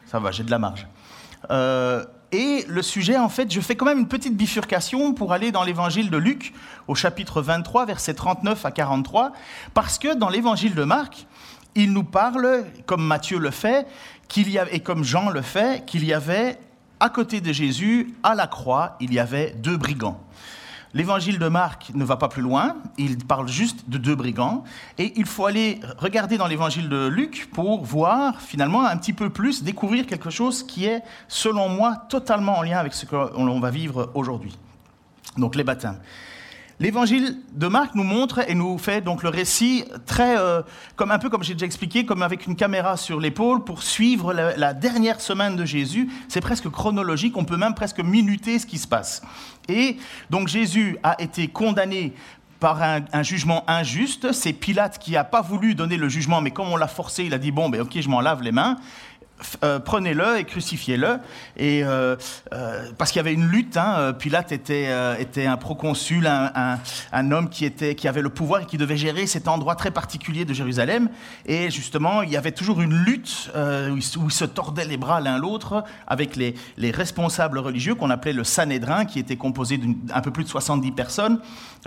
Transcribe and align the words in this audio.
ça 0.06 0.20
va, 0.20 0.32
j'ai 0.32 0.44
de 0.44 0.52
la 0.52 0.60
marge. 0.60 0.86
Et 2.32 2.64
le 2.68 2.82
sujet, 2.82 3.18
en 3.18 3.28
fait, 3.28 3.52
je 3.52 3.60
fais 3.60 3.76
quand 3.76 3.86
même 3.86 4.00
une 4.00 4.08
petite 4.08 4.38
bifurcation 4.38 5.14
pour 5.14 5.34
aller 5.34 5.52
dans 5.52 5.64
l'évangile 5.64 6.10
de 6.10 6.18
Luc, 6.18 6.54
au 6.88 6.96
chapitre 6.96 7.42
23, 7.42 7.86
versets 7.86 8.14
39 8.14 8.66
à 8.66 8.72
43, 8.72 9.34
parce 9.74 10.00
que 10.00 10.16
dans 10.16 10.30
l'évangile 10.30 10.74
de 10.74 10.86
Marc, 10.86 11.28
il 11.76 11.92
nous 11.92 12.04
parle, 12.04 12.64
comme 12.86 13.06
Matthieu 13.06 13.38
le 13.38 13.52
fait, 13.52 13.86
qu'il 14.30 14.50
y 14.50 14.58
avait, 14.58 14.76
et 14.76 14.80
comme 14.80 15.04
Jean 15.04 15.30
le 15.30 15.42
fait, 15.42 15.86
qu'il 15.86 16.06
y 16.06 16.14
avait, 16.14 16.58
à 17.02 17.10
côté 17.10 17.42
de 17.42 17.52
Jésus, 17.52 18.14
à 18.24 18.34
la 18.34 18.48
croix, 18.48 18.96
il 19.02 19.14
y 19.14 19.20
avait 19.20 19.52
deux 19.58 19.76
brigands. 19.76 20.22
L'évangile 20.94 21.40
de 21.40 21.48
Marc 21.48 21.92
ne 21.94 22.04
va 22.04 22.18
pas 22.18 22.28
plus 22.28 22.42
loin, 22.42 22.76
il 22.98 23.18
parle 23.18 23.48
juste 23.48 23.90
de 23.90 23.98
deux 23.98 24.16
brigands, 24.16 24.64
et 24.98 25.14
il 25.16 25.26
faut 25.26 25.46
aller 25.46 25.80
regarder 25.98 26.38
dans 26.38 26.48
l'évangile 26.48 26.90
de 26.90 27.08
Luc 27.08 27.50
pour 27.54 27.84
voir 27.84 28.42
finalement 28.42 28.86
un 28.86 28.98
petit 28.98 29.14
peu 29.14 29.30
plus, 29.30 29.64
découvrir 29.64 30.06
quelque 30.06 30.30
chose 30.30 30.64
qui 30.64 30.86
est, 30.86 31.02
selon 31.30 31.70
moi, 31.70 31.96
totalement 32.10 32.58
en 32.58 32.62
lien 32.62 32.78
avec 32.78 32.94
ce 32.94 33.06
qu'on 33.06 33.60
va 33.60 33.70
vivre 33.70 34.12
aujourd'hui. 34.14 34.58
Donc 35.38 35.56
les 35.56 35.64
baptêmes. 35.64 36.00
L'évangile 36.82 37.38
de 37.54 37.68
Marc 37.68 37.94
nous 37.94 38.04
montre 38.04 38.40
et 38.50 38.56
nous 38.56 38.80
fait 38.80 39.02
donc 39.02 39.22
le 39.22 39.30
récit 39.30 39.86
très, 40.08 40.36
euh, 40.40 40.64
comme 40.96 41.12
un 41.12 41.20
peu 41.20 41.30
comme 41.30 41.44
j'ai 41.44 41.54
déjà 41.54 41.68
expliqué, 41.68 42.08
comme 42.08 42.24
avec 42.24 42.48
une 42.48 42.56
caméra 42.56 42.98
sur 42.98 43.20
l'épaule 43.20 43.64
pour 43.64 43.84
suivre 43.84 44.34
la, 44.34 44.74
dernière 44.74 45.22
semaine 45.22 45.56
de 45.56 45.64
Jésus. 45.64 46.10
C'est 46.28 46.42
presque 46.42 46.68
chronologique, 46.70 47.38
on 47.38 47.46
peut 47.46 47.56
même 47.56 47.76
presque 47.76 48.00
minuter 48.00 48.58
ce 48.58 48.66
qui 48.66 48.80
se 48.80 48.88
passe. 48.88 49.22
Et 49.70 49.98
donc 50.32 50.48
Jésus 50.48 50.98
a 51.04 51.22
été 51.22 51.48
condamné 51.50 52.16
par 52.60 52.82
un, 52.82 53.02
un, 53.14 53.22
jugement 53.22 53.64
injuste. 53.70 54.32
C'est 54.32 54.54
Pilate 54.54 54.98
qui 54.98 55.12
n'a 55.12 55.24
pas 55.24 55.42
voulu 55.42 55.76
donner 55.76 55.98
le 55.98 56.10
jugement, 56.10 56.42
mais 56.42 56.50
comme 56.50 56.70
on 56.70 56.78
l'a 56.78 56.88
forcé, 56.88 57.26
il 57.26 57.34
a 57.36 57.38
dit 57.38 57.52
bon, 57.52 57.70
ben 57.70 57.82
ok, 57.82 58.02
je 58.02 58.10
m'en 58.10 58.22
lave 58.22 58.42
les 58.42 58.52
mains. 58.52 58.78
Euh, 59.64 59.80
prenez-le 59.80 60.38
et 60.40 60.44
crucifiez-le. 60.44 61.20
Et 61.58 61.84
euh, 61.84 62.16
euh, 62.54 62.92
parce 62.98 63.12
qu'il 63.12 63.20
y 63.20 63.22
avait 63.22 63.34
une 63.34 63.48
lutte, 63.48 63.78
hein, 63.78 64.14
Pilate 64.14 64.52
était, 64.52 64.88
un 64.88 65.58
proconsul, 65.58 66.28
un, 66.28 67.32
homme 67.32 67.50
qui, 67.50 68.08
avait 68.08 68.22
le 68.22 68.30
pouvoir 68.30 68.62
et 68.62 68.66
qui 68.66 68.78
devait 68.78 68.98
gérer 68.98 69.28
cet 69.28 69.48
endroit 69.48 69.76
très 69.76 69.92
particulier 69.92 70.46
de 70.46 70.54
Jérusalem. 70.54 71.10
Et 71.46 71.70
justement, 71.72 72.22
il 72.22 72.30
y 72.30 72.38
avait 72.38 72.52
toujours 72.52 72.82
une 72.82 72.96
lutte 72.96 73.52
où, 73.56 73.98
ils, 73.98 74.32
se 74.32 74.46
tordaient 74.46 74.86
les 74.86 74.98
bras 74.98 75.22
l'un 75.22 75.38
l'autre 75.38 75.84
avec 76.08 76.36
les, 76.36 76.56
les, 76.78 76.92
responsables 76.92 77.58
religieux 77.58 77.96
qu'on 77.96 78.10
appelait 78.10 78.34
le 78.34 78.44
Sanhédrin, 78.44 79.06
qui 79.06 79.20
était 79.20 79.38
composé 79.38 79.78
d'un 79.78 80.22
peu 80.22 80.32
plus 80.32 80.44
de 80.44 80.50
70 80.50 80.92
personnes, 80.92 81.40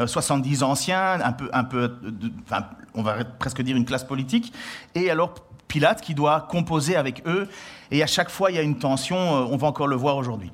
70 0.04 0.62
anciens, 0.62 1.18
un 1.52 1.64
peu, 1.64 1.92
on 2.94 3.02
va 3.02 3.24
presque 3.24 3.62
dire 3.62 3.76
une 3.76 3.84
classe 3.84 4.04
politique. 4.04 4.52
Et 4.94 5.10
alors 5.10 5.34
Qui 6.02 6.14
doit 6.14 6.46
composer 6.48 6.94
avec 6.94 7.26
eux. 7.26 7.48
Et 7.90 8.02
à 8.02 8.06
chaque 8.06 8.30
fois, 8.30 8.50
il 8.50 8.56
y 8.56 8.58
a 8.58 8.62
une 8.62 8.78
tension, 8.78 9.16
euh, 9.16 9.48
on 9.50 9.56
va 9.56 9.66
encore 9.66 9.88
le 9.88 9.96
voir 9.96 10.16
aujourd'hui. 10.16 10.52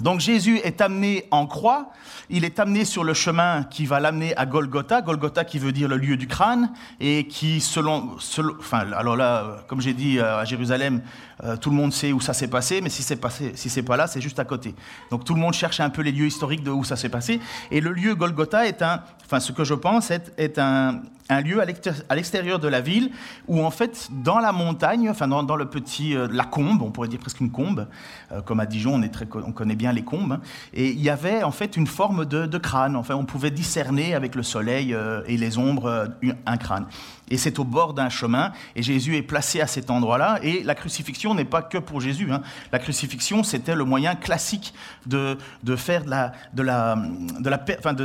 Donc 0.00 0.20
Jésus 0.20 0.58
est 0.64 0.80
amené 0.80 1.26
en 1.30 1.46
croix, 1.46 1.90
il 2.30 2.46
est 2.46 2.58
amené 2.58 2.86
sur 2.86 3.04
le 3.04 3.12
chemin 3.12 3.64
qui 3.64 3.84
va 3.84 4.00
l'amener 4.00 4.34
à 4.36 4.46
Golgotha, 4.46 5.02
Golgotha 5.02 5.44
qui 5.44 5.58
veut 5.58 5.70
dire 5.70 5.86
le 5.86 5.98
lieu 5.98 6.16
du 6.16 6.26
crâne, 6.26 6.72
et 6.98 7.26
qui 7.26 7.60
selon, 7.60 8.16
enfin 8.58 8.90
alors 8.96 9.16
là, 9.16 9.58
comme 9.68 9.82
j'ai 9.82 9.92
dit 9.92 10.18
euh, 10.18 10.38
à 10.38 10.46
Jérusalem, 10.46 11.02
euh, 11.44 11.58
tout 11.58 11.68
le 11.68 11.76
monde 11.76 11.92
sait 11.92 12.10
où 12.12 12.22
ça 12.22 12.32
s'est 12.32 12.48
passé, 12.48 12.80
mais 12.80 12.88
si 12.88 13.02
c'est 13.02 13.16
passé, 13.16 13.52
si 13.54 13.68
c'est 13.68 13.82
pas 13.82 13.98
là, 13.98 14.06
c'est 14.06 14.22
juste 14.22 14.38
à 14.38 14.46
côté. 14.46 14.74
Donc 15.10 15.26
tout 15.26 15.34
le 15.34 15.40
monde 15.40 15.52
cherche 15.52 15.78
un 15.78 15.90
peu 15.90 16.00
les 16.00 16.12
lieux 16.12 16.26
historiques 16.26 16.62
de 16.62 16.70
où 16.70 16.84
ça 16.84 16.96
s'est 16.96 17.10
passé, 17.10 17.38
et 17.70 17.82
le 17.82 17.92
lieu 17.92 18.14
Golgotha 18.14 18.66
est 18.66 18.80
un, 18.80 19.02
enfin 19.26 19.40
ce 19.40 19.52
que 19.52 19.62
je 19.64 19.74
pense 19.74 20.10
est, 20.10 20.32
est 20.38 20.58
un, 20.58 21.02
un 21.28 21.40
lieu 21.40 21.60
à 21.60 22.14
l'extérieur 22.14 22.58
de 22.58 22.68
la 22.68 22.80
ville 22.80 23.10
où 23.48 23.64
en 23.64 23.70
fait 23.70 24.08
dans 24.10 24.38
la 24.38 24.52
montagne, 24.52 25.08
enfin 25.08 25.28
dans, 25.28 25.56
le 25.56 25.66
petit 25.66 26.14
euh, 26.16 26.28
la 26.30 26.44
combe, 26.44 26.82
on 26.82 26.90
pourrait 26.90 27.08
dire 27.08 27.20
presque 27.20 27.40
une 27.40 27.50
combe, 27.50 27.88
euh, 28.32 28.40
comme 28.42 28.60
à 28.60 28.66
Dijon 28.66 29.00
on, 29.34 29.52
connaît 29.52 29.76
bien 29.76 29.92
les 29.92 30.02
combes, 30.02 30.32
hein, 30.32 30.40
et 30.74 30.90
il 30.90 31.00
y 31.00 31.10
avait 31.10 31.42
en 31.42 31.50
fait 31.50 31.76
une 31.76 31.86
forme 31.86 32.24
de, 32.24 32.58
crâne. 32.58 32.96
Enfin 32.96 33.14
on 33.14 33.24
pouvait 33.24 33.50
discerner 33.50 34.14
avec 34.14 34.34
le 34.34 34.42
soleil 34.42 34.94
euh, 34.94 35.22
et 35.26 35.36
les 35.36 35.58
ombres 35.58 36.08
un 36.46 36.56
crâne 36.56 36.86
et 37.32 37.38
c'est 37.38 37.58
au 37.58 37.64
bord 37.64 37.94
d'un 37.94 38.10
chemin, 38.10 38.52
et 38.76 38.82
Jésus 38.82 39.16
est 39.16 39.22
placé 39.22 39.62
à 39.62 39.66
cet 39.66 39.90
endroit-là, 39.90 40.38
et 40.42 40.62
la 40.62 40.74
crucifixion 40.74 41.34
n'est 41.34 41.46
pas 41.46 41.62
que 41.62 41.78
pour 41.78 41.98
Jésus. 41.98 42.30
Hein. 42.30 42.42
La 42.72 42.78
crucifixion, 42.78 43.42
c'était 43.42 43.74
le 43.74 43.84
moyen 43.84 44.14
classique 44.14 44.74
de, 45.06 45.38
de 45.62 45.74
faire 45.74 46.04
de 46.04 46.10
la, 46.10 46.32
de 46.52 46.62
la, 46.62 46.96
de 47.40 47.48
la, 47.48 47.64
enfin 47.78 47.94
de, 47.94 48.04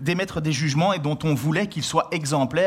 d'émettre 0.00 0.42
des 0.42 0.52
jugements 0.52 0.92
et 0.92 0.98
dont 0.98 1.18
on 1.24 1.34
voulait 1.34 1.68
qu'ils 1.68 1.84
soient 1.84 2.08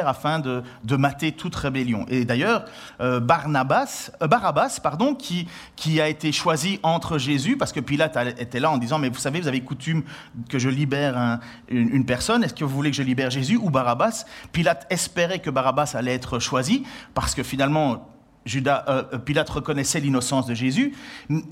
afin 0.07 0.39
de, 0.39 0.63
de 0.83 0.95
mater 0.95 1.31
toute 1.31 1.55
rébellion. 1.55 2.05
Et 2.09 2.25
d'ailleurs, 2.25 2.65
euh, 3.01 3.19
Barnabas, 3.19 4.11
euh, 4.21 4.27
Barabbas, 4.27 4.79
pardon, 4.81 5.15
qui, 5.15 5.47
qui 5.75 6.01
a 6.01 6.07
été 6.07 6.31
choisi 6.31 6.79
entre 6.83 7.17
Jésus, 7.17 7.57
parce 7.57 7.73
que 7.73 7.79
Pilate 7.79 8.17
était 8.39 8.59
là 8.59 8.71
en 8.71 8.77
disant, 8.77 8.99
mais 8.99 9.09
vous 9.09 9.19
savez, 9.19 9.39
vous 9.41 9.47
avez 9.47 9.61
coutume 9.61 10.03
que 10.49 10.59
je 10.59 10.69
libère 10.69 11.39
une, 11.69 11.89
une 11.89 12.05
personne, 12.05 12.43
est-ce 12.43 12.53
que 12.53 12.63
vous 12.63 12.75
voulez 12.75 12.91
que 12.91 12.97
je 12.97 13.03
libère 13.03 13.29
Jésus 13.29 13.57
ou 13.57 13.69
Barabbas? 13.69 14.25
Pilate 14.51 14.85
espérait 14.89 15.39
que 15.39 15.49
Barabbas 15.49 15.91
allait 15.95 16.13
être 16.13 16.39
choisi, 16.39 16.83
parce 17.13 17.35
que 17.35 17.43
finalement, 17.43 18.12
Judas, 18.45 18.83
euh, 18.87 19.03
euh, 19.13 19.17
Pilate 19.17 19.49
reconnaissait 19.49 19.99
l'innocence 19.99 20.45
de 20.45 20.53
Jésus, 20.53 20.93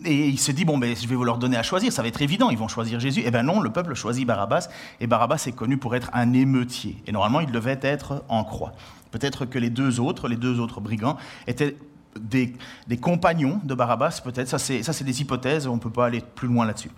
et 0.06 0.28
il 0.28 0.40
se 0.40 0.52
dit, 0.52 0.66
bon, 0.66 0.78
ben, 0.78 0.96
je 0.96 1.07
vais 1.07 1.16
vous 1.16 1.24
leur 1.24 1.38
donner 1.38 1.57
à 1.57 1.63
choisir, 1.63 1.91
ça 1.94 2.02
va 2.02 2.07
être 2.07 2.22
évident, 2.22 2.50
ils 2.50 2.57
vont 2.57 2.68
choisir 2.68 3.00
Jésus. 3.00 3.24
Eh 3.25 3.31
bien 3.31 3.44
non, 3.44 3.62
le 3.62 3.69
peuple 3.72 3.94
choisit 3.94 4.25
Barabbas, 4.25 4.68
et 5.00 5.07
Barabbas 5.07 5.44
est 5.47 5.53
connu 5.53 5.78
pour 5.78 5.96
être 5.96 6.09
un 6.13 6.34
émeutier, 6.34 7.02
et 7.07 7.12
normalement, 7.12 7.40
il 7.40 7.52
devait 7.52 7.79
être 7.81 8.24
en 8.28 8.44
croix. 8.44 8.74
Peut-être 9.12 9.46
que 9.46 9.59
les 9.59 9.69
deux 9.69 10.00
autres, 10.00 10.28
les 10.28 10.38
deux 10.38 10.59
autres 10.59 10.81
brigands, 10.81 11.18
étaient 11.47 11.78
des, 12.19 12.53
compagnons 13.00 13.59
de 13.63 13.73
Barabbas, 13.73 14.22
peut-être, 14.23 14.50
ça 14.50 14.59
c'est 14.59 15.03
des 15.03 15.22
hypothèses, 15.22 15.68
on 15.68 15.75
ne 15.75 15.79
peut 15.79 15.90
pas 15.90 16.08
aller 16.08 16.22
plus 16.35 16.47
loin 16.47 16.66
là-dessus. 16.66 16.91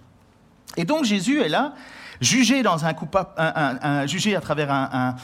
Et 0.75 0.85
donc 0.85 1.05
Jésus 1.05 1.39
est 1.41 1.49
là, 1.49 1.73
jugé, 2.19 2.63
dans 2.63 2.83
un, 2.85 2.95
un, 3.37 4.07
jugé 4.07 4.35
à 4.35 4.41
travers 4.41 4.71
un, 4.71 5.15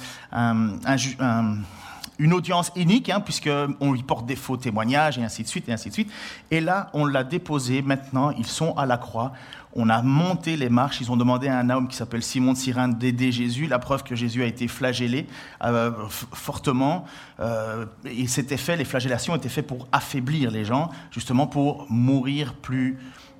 une 2.20 2.34
audience 2.34 2.72
unique, 2.76 3.10
hein, 3.10 3.22
puisqu'on 3.22 3.94
lui 3.94 4.04
porte 4.04 4.26
des 4.26 4.36
faux 4.36 4.58
témoignages, 4.58 5.18
et 5.18 5.24
ainsi 5.24 5.42
de 5.44 5.48
suite, 5.48 5.68
et 5.70 5.72
ainsi 5.72 5.90
de 5.90 5.94
suite. 5.94 6.12
Et 6.52 6.60
là, 6.60 6.90
on 6.94 7.06
l'a 7.06 7.24
déposé, 7.24 7.82
maintenant, 7.82 8.32
ils 8.32 8.46
sont 8.46 8.78
à 8.78 8.86
la 8.86 8.98
croix. 8.98 9.32
On 9.74 9.90
a 9.90 10.02
monté 10.02 10.58
les 10.58 10.70
marches, 10.70 11.00
ils 11.00 11.12
ont 11.12 11.18
demandé 11.18 11.48
à 11.48 11.58
un 11.58 11.70
homme 11.70 11.88
qui 11.88 11.96
s'appelle 11.96 12.24
Simon 12.24 12.54
de 12.54 12.58
Cyrène 12.58 12.96
d'aider 12.96 13.32
Jésus, 13.32 13.68
la 13.68 13.80
preuve 13.80 14.04
que 14.04 14.16
Jésus 14.16 14.44
a 14.44 14.46
été 14.46 14.68
flagellé 14.68 15.28
euh, 15.64 15.92
fortement. 16.10 17.06
Euh, 17.40 17.86
et 18.04 18.28
c'était 18.28 18.58
fait, 18.58 18.76
les 18.76 18.86
flagellations 18.86 19.36
étaient 19.36 19.50
faites 19.50 19.68
pour 19.68 19.88
affaiblir 19.92 20.52
les 20.52 20.66
gens, 20.66 20.90
justement 21.12 21.48
pour 21.48 21.86
mourir 21.90 22.54
plus 22.54 22.98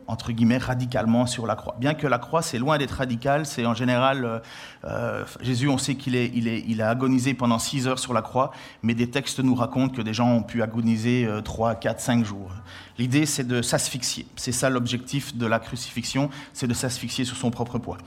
entre 0.10 0.32
guillemets, 0.32 0.58
radicalement 0.58 1.28
sur 1.28 1.46
la 1.46 1.56
croix. 1.56 1.76
Bien 1.80 1.94
que 1.94 2.08
la 2.08 2.18
croix, 2.18 2.42
c'est 2.42 2.58
loin 2.58 2.80
d'être 2.80 2.94
radical, 2.94 3.46
c'est 3.46 3.68
en 3.68 3.76
général, 3.76 4.26
euh, 4.26 4.40
euh, 4.86 5.24
Jésus, 5.40 5.70
on 5.70 5.78
sait 5.78 5.94
qu'il 5.94 6.16
est, 6.16 6.32
il 6.34 6.48
est, 6.48 6.64
il 6.68 6.82
a 6.82 6.90
agonisé 6.90 7.36
pendant 7.36 7.60
six 7.60 7.88
heures 7.88 8.00
sur 8.00 8.14
la 8.14 8.24
croix, 8.24 8.52
mais 8.82 8.96
des 8.96 9.12
textes 9.12 9.40
nous 9.40 9.54
racontent 9.54 9.94
que 9.94 10.02
des 10.02 10.16
gens 10.16 10.28
ont 10.28 10.42
pu 10.42 10.64
agoniser 10.64 11.26
euh, 11.26 11.42
trois, 11.42 11.76
quatre, 11.76 12.00
cinq 12.00 12.26
jours. 12.26 12.52
L'idée, 12.98 13.28
c'est 13.28 13.48
de 13.48 13.62
s'asphyxier. 13.62 14.26
C'est 14.36 14.52
ça 14.52 14.72
l'objectif 14.72 15.38
de 15.38 15.46
la 15.46 15.60
crucifixion, 15.60 16.32
c'est 16.54 16.68
de 16.68 16.74
s'asphyxier 16.74 17.24
sur 17.24 17.38
son 17.38 17.52
propre 17.52 17.78
poids. 17.78 18.00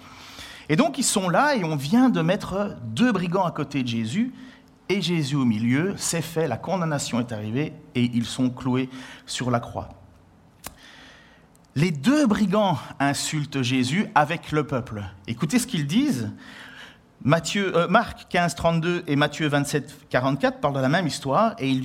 Et 0.68 0.74
donc, 0.74 0.98
ils 0.98 1.04
sont 1.04 1.28
là 1.28 1.54
et 1.54 1.62
on 1.62 1.76
vient 1.76 2.10
de 2.10 2.20
mettre 2.20 2.76
deux 2.82 3.12
brigands 3.12 3.44
à 3.44 3.52
côté 3.52 3.84
de 3.84 3.88
Jésus 3.88 4.32
et 4.88 5.00
Jésus 5.00 5.36
au 5.36 5.44
milieu. 5.44 5.94
C'est 5.96 6.20
fait, 6.20 6.48
la 6.48 6.56
condamnation 6.56 7.20
est 7.20 7.30
arrivée 7.30 7.74
et 7.94 8.10
ils 8.12 8.26
sont 8.26 8.50
cloués 8.50 8.90
sur 9.24 9.52
la 9.52 9.60
croix. 9.60 10.01
Les 11.74 11.90
deux 11.90 12.26
brigands 12.26 12.76
insultent 12.98 13.62
Jésus 13.62 14.06
avec 14.14 14.52
le 14.52 14.66
peuple. 14.66 15.02
Écoutez 15.26 15.58
ce 15.58 15.66
qu'ils 15.66 15.86
disent. 15.86 16.30
Euh, 17.56 17.88
Marc 17.88 18.26
15, 18.28 18.54
32 18.56 19.04
et 19.06 19.16
Matthieu 19.16 19.46
27, 19.46 20.08
44 20.10 20.60
parlent 20.60 20.74
de 20.74 20.80
la 20.80 20.88
même 20.88 21.06
histoire 21.06 21.54
et 21.58 21.68
il 21.68 21.80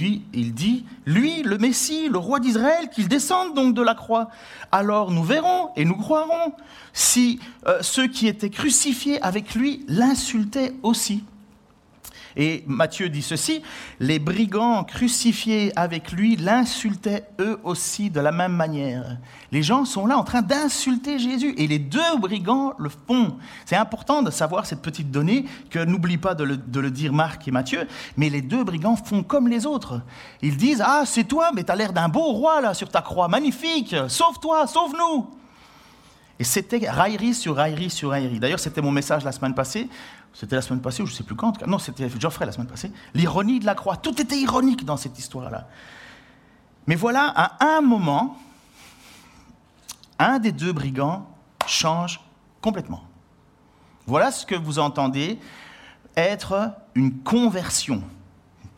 dit, 0.53 0.85
lui, 1.05 1.43
le 1.43 1.57
Messie, 1.57 2.09
le 2.09 2.17
roi 2.17 2.39
d'Israël, 2.39 2.89
qu'il 2.89 3.07
descende 3.07 3.53
donc 3.53 3.75
de 3.75 3.81
la 3.81 3.93
croix. 3.93 4.29
Alors 4.71 5.11
nous 5.11 5.23
verrons 5.23 5.69
et 5.75 5.85
nous 5.85 5.95
croirons 5.95 6.53
si 6.91 7.39
euh, 7.67 7.77
ceux 7.81 8.07
qui 8.07 8.27
étaient 8.27 8.49
crucifiés 8.49 9.21
avec 9.21 9.55
lui 9.55 9.85
l'insultaient 9.87 10.73
aussi. 10.83 11.23
Et 12.39 12.63
Matthieu 12.67 13.09
dit 13.09 13.23
ceci, 13.23 13.63
les 13.99 14.19
brigands 14.19 14.83
crucifiés 14.83 15.73
avec 15.75 16.11
lui 16.11 16.35
l'insultaient 16.35 17.25
eux 17.39 17.59
aussi 17.63 18.11
de 18.11 18.19
la 18.19 18.31
même 18.31 18.53
manière. 18.53 19.17
Les 19.51 19.63
gens 19.63 19.85
sont 19.85 20.05
là 20.05 20.19
en 20.19 20.23
train 20.23 20.43
d'insulter 20.43 21.17
Jésus 21.17 21.55
et 21.57 21.65
les 21.65 21.79
deux 21.79 22.17
brigands 22.19 22.75
le 22.77 22.89
font. 22.89 23.37
C'est 23.65 23.75
important 23.75 24.21
de 24.21 24.29
savoir 24.29 24.67
cette 24.67 24.83
petite 24.83 25.09
donnée 25.09 25.45
que 25.71 25.83
n'oublie 25.83 26.19
pas 26.19 26.35
de 26.35 26.43
le, 26.43 26.91
dire 26.91 27.11
Marc 27.11 27.47
et 27.47 27.51
Matthieu, 27.51 27.87
mais 28.17 28.29
les 28.29 28.43
deux 28.43 28.63
brigands 28.63 28.95
font 28.95 29.23
comme 29.23 29.47
les 29.47 29.65
autres. 29.65 30.01
Ils 30.43 30.57
disent, 30.57 30.83
ah 30.85 31.03
c'est 31.05 31.23
toi, 31.23 31.49
mais 31.55 31.63
tu 31.63 31.71
as 31.71 31.75
l'air 31.75 31.91
d'un 31.91 32.07
beau 32.07 32.33
roi 32.33 32.61
là 32.61 32.75
sur 32.75 32.89
ta 32.89 33.01
croix, 33.01 33.27
magnifique, 33.27 33.95
sauve-toi, 34.07 34.67
sauve-nous. 34.67 35.27
Et 36.39 36.43
c'était 36.43 36.87
raillerie 36.87 37.33
sur 37.33 37.55
raillerie 37.55 37.89
sur 37.89 38.11
raillerie. 38.11 38.39
D'ailleurs, 38.39 38.59
c'était 38.59 38.81
mon 38.81 38.91
message 38.91 39.23
la 39.23 39.31
semaine 39.31 39.55
passée. 39.55 39.89
C'était 40.33 40.55
la 40.55 40.61
semaine 40.61 40.81
passée, 40.81 41.01
ou 41.01 41.05
je 41.05 41.11
ne 41.13 41.17
sais 41.17 41.23
plus 41.23 41.35
quand. 41.35 41.65
Non, 41.65 41.79
c'était 41.79 42.09
Geoffrey 42.19 42.45
la 42.45 42.51
semaine 42.51 42.67
passée. 42.67 42.91
L'ironie 43.13 43.59
de 43.59 43.65
la 43.65 43.75
croix. 43.75 43.97
Tout 43.97 44.21
était 44.21 44.37
ironique 44.37 44.85
dans 44.85 44.97
cette 44.97 45.17
histoire-là. 45.17 45.67
Mais 46.85 46.95
voilà, 46.95 47.33
à 47.35 47.77
un 47.77 47.81
moment, 47.81 48.37
un 50.19 50.39
des 50.39 50.51
deux 50.51 50.73
brigands 50.73 51.27
change 51.65 52.21
complètement. 52.61 53.03
Voilà 54.05 54.31
ce 54.31 54.45
que 54.45 54.55
vous 54.55 54.79
entendez 54.79 55.39
être 56.15 56.71
une 56.95 57.19
conversion. 57.19 58.01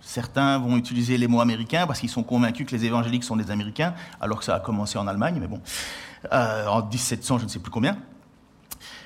Certains 0.02 0.58
vont 0.58 0.76
utiliser 0.78 1.18
les 1.18 1.28
mots 1.28 1.42
américains 1.42 1.86
parce 1.86 2.00
qu'ils 2.00 2.10
sont 2.10 2.24
convaincus 2.24 2.66
que 2.66 2.76
les 2.76 2.86
évangéliques 2.86 3.24
sont 3.24 3.36
des 3.36 3.52
Américains, 3.52 3.94
alors 4.20 4.40
que 4.40 4.46
ça 4.46 4.56
a 4.56 4.60
commencé 4.60 4.98
en 4.98 5.08
Allemagne, 5.08 5.38
mais 5.40 5.48
bon, 5.48 5.62
euh, 6.34 6.68
en 6.68 6.86
1700, 6.86 7.40
je 7.40 7.44
ne 7.44 7.50
sais 7.50 7.60
plus 7.60 7.72
combien 7.72 7.98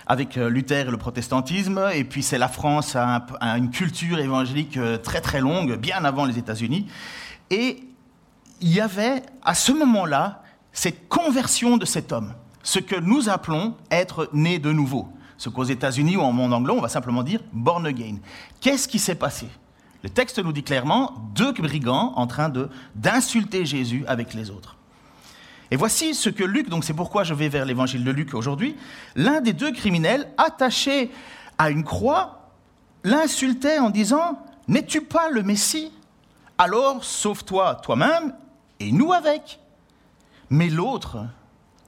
avec 0.08 0.38
euh, 0.38 0.50
Luther 0.50 0.88
et 0.88 0.92
le 0.92 0.98
protestantisme, 0.98 1.90
et 1.94 2.04
puis 2.04 2.24
c'est 2.24 2.38
la 2.38 2.48
France 2.48 2.96
a, 2.96 3.26
une 3.58 3.70
culture 3.70 4.20
évangélique 4.20 4.78
euh, 4.78 4.98
très 4.98 5.22
très 5.22 5.42
longue, 5.42 5.76
bien 5.76 6.04
avant 6.04 6.26
les 6.26 6.38
États-Unis. 6.38 6.88
Et 7.50 7.84
il 8.62 8.74
y 8.74 8.82
avait 8.82 9.24
à 9.44 9.54
ce 9.54 9.72
moment-là 9.72 10.44
cette 10.72 11.08
conversion 11.08 11.78
de 11.78 11.86
cet 11.86 12.12
homme, 12.12 12.34
ce 12.64 12.80
que 12.80 12.96
nous 12.96 13.30
appelons 13.30 13.76
être 13.92 14.30
né 14.34 14.60
de 14.60 14.72
nouveau. 14.72 15.08
Ce 15.38 15.50
qu'aux 15.50 15.64
États-Unis 15.64 16.16
ou 16.16 16.22
en 16.22 16.32
monde 16.32 16.54
anglais, 16.54 16.74
on 16.76 16.82
va 16.82 16.90
simplement 16.90 17.24
dire 17.24 17.42
born 17.52 17.86
again. 17.86 18.18
Qu'est-ce 18.62 18.88
qui 18.88 19.00
s'est 19.00 19.16
passé? 19.16 19.48
Le 20.04 20.10
texte 20.10 20.40
nous 20.40 20.54
dit 20.54 20.64
clairement 20.64 21.14
deux 21.34 21.54
brigands 21.54 22.14
en 22.16 22.28
train 22.28 22.52
d'insulter 22.96 23.66
Jésus 23.66 24.04
avec 24.08 24.34
les 24.34 24.50
autres. 24.50 24.78
Et 25.74 25.76
voici 25.76 26.14
ce 26.14 26.30
que 26.30 26.44
Luc, 26.44 26.70
donc 26.70 26.84
c'est 26.84 26.94
pourquoi 26.94 27.24
je 27.24 27.34
vais 27.34 27.50
vers 27.50 27.66
l'évangile 27.66 28.04
de 28.04 28.12
Luc 28.12 28.36
aujourd'hui, 28.36 28.76
l'un 29.16 29.42
des 29.42 29.54
deux 29.54 29.72
criminels 29.72 30.30
attaché 30.38 31.10
à 31.58 31.72
une 31.72 31.84
croix 31.84 32.52
l'insultait 33.04 33.80
en 33.80 33.90
disant 33.90 34.38
N'es-tu 34.68 35.02
pas 35.02 35.32
le 35.32 35.42
Messie? 35.42 35.92
Alors 36.60 37.04
sauve-toi 37.04 37.80
toi-même 37.82 38.36
et 38.80 38.92
nous 38.92 39.14
avec. 39.14 39.60
Mais 40.52 40.70
l'autre 40.70 41.26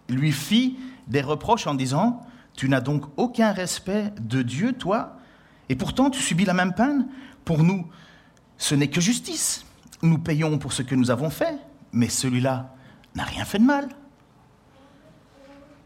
lui 0.10 0.32
fit 0.32 0.80
des 1.06 1.22
reproches 1.22 1.68
en 1.68 1.76
disant 1.76 2.26
Tu 2.56 2.68
n'as 2.68 2.82
donc 2.82 3.04
aucun 3.18 3.52
respect 3.52 4.12
de 4.20 4.42
Dieu, 4.42 4.74
toi, 4.74 5.20
et 5.70 5.76
pourtant 5.76 6.10
tu 6.10 6.22
subis 6.22 6.46
la 6.46 6.56
même 6.56 6.74
peine 6.74 7.08
Pour 7.44 7.62
nous, 7.62 7.86
ce 8.58 8.74
n'est 8.74 8.90
que 8.90 9.00
justice. 9.00 9.64
Nous 10.02 10.18
payons 10.18 10.58
pour 10.58 10.74
ce 10.74 10.82
que 10.82 10.96
nous 10.96 11.12
avons 11.12 11.30
fait, 11.30 11.60
mais 11.92 12.10
celui-là 12.10 12.72
n'a 13.16 13.24
rien 13.24 13.46
fait 13.46 13.60
de 13.60 13.64
mal. 13.64 13.90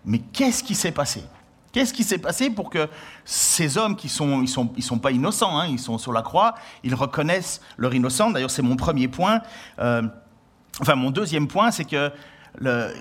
Mais 0.05 0.19
qu'est-ce 0.19 0.63
qui 0.63 0.75
s'est 0.75 0.91
passé? 0.91 1.23
Qu'est-ce 1.71 1.93
qui 1.93 2.03
s'est 2.03 2.17
passé 2.17 2.49
pour 2.49 2.69
que 2.71 2.89
ces 3.25 3.77
hommes 3.77 3.95
qui 3.95 4.09
sont, 4.09 4.41
ils 4.41 4.47
sont, 4.47 4.71
ils 4.75 4.83
sont 4.83 4.97
pas 4.97 5.11
innocents, 5.11 5.59
hein, 5.59 5.67
ils 5.67 5.77
sont 5.77 5.99
sur 5.99 6.11
la 6.11 6.23
croix, 6.23 6.55
ils 6.83 6.95
reconnaissent 6.95 7.61
leur 7.77 7.93
innocence? 7.93 8.33
D'ailleurs, 8.33 8.49
c'est 8.49 8.63
mon 8.63 8.75
premier 8.75 9.07
point. 9.07 9.41
Euh, 9.77 10.01
enfin, 10.81 10.95
mon 10.95 11.11
deuxième 11.11 11.47
point, 11.47 11.69
c'est 11.69 11.85
que 11.85 12.11
le, 12.57 12.91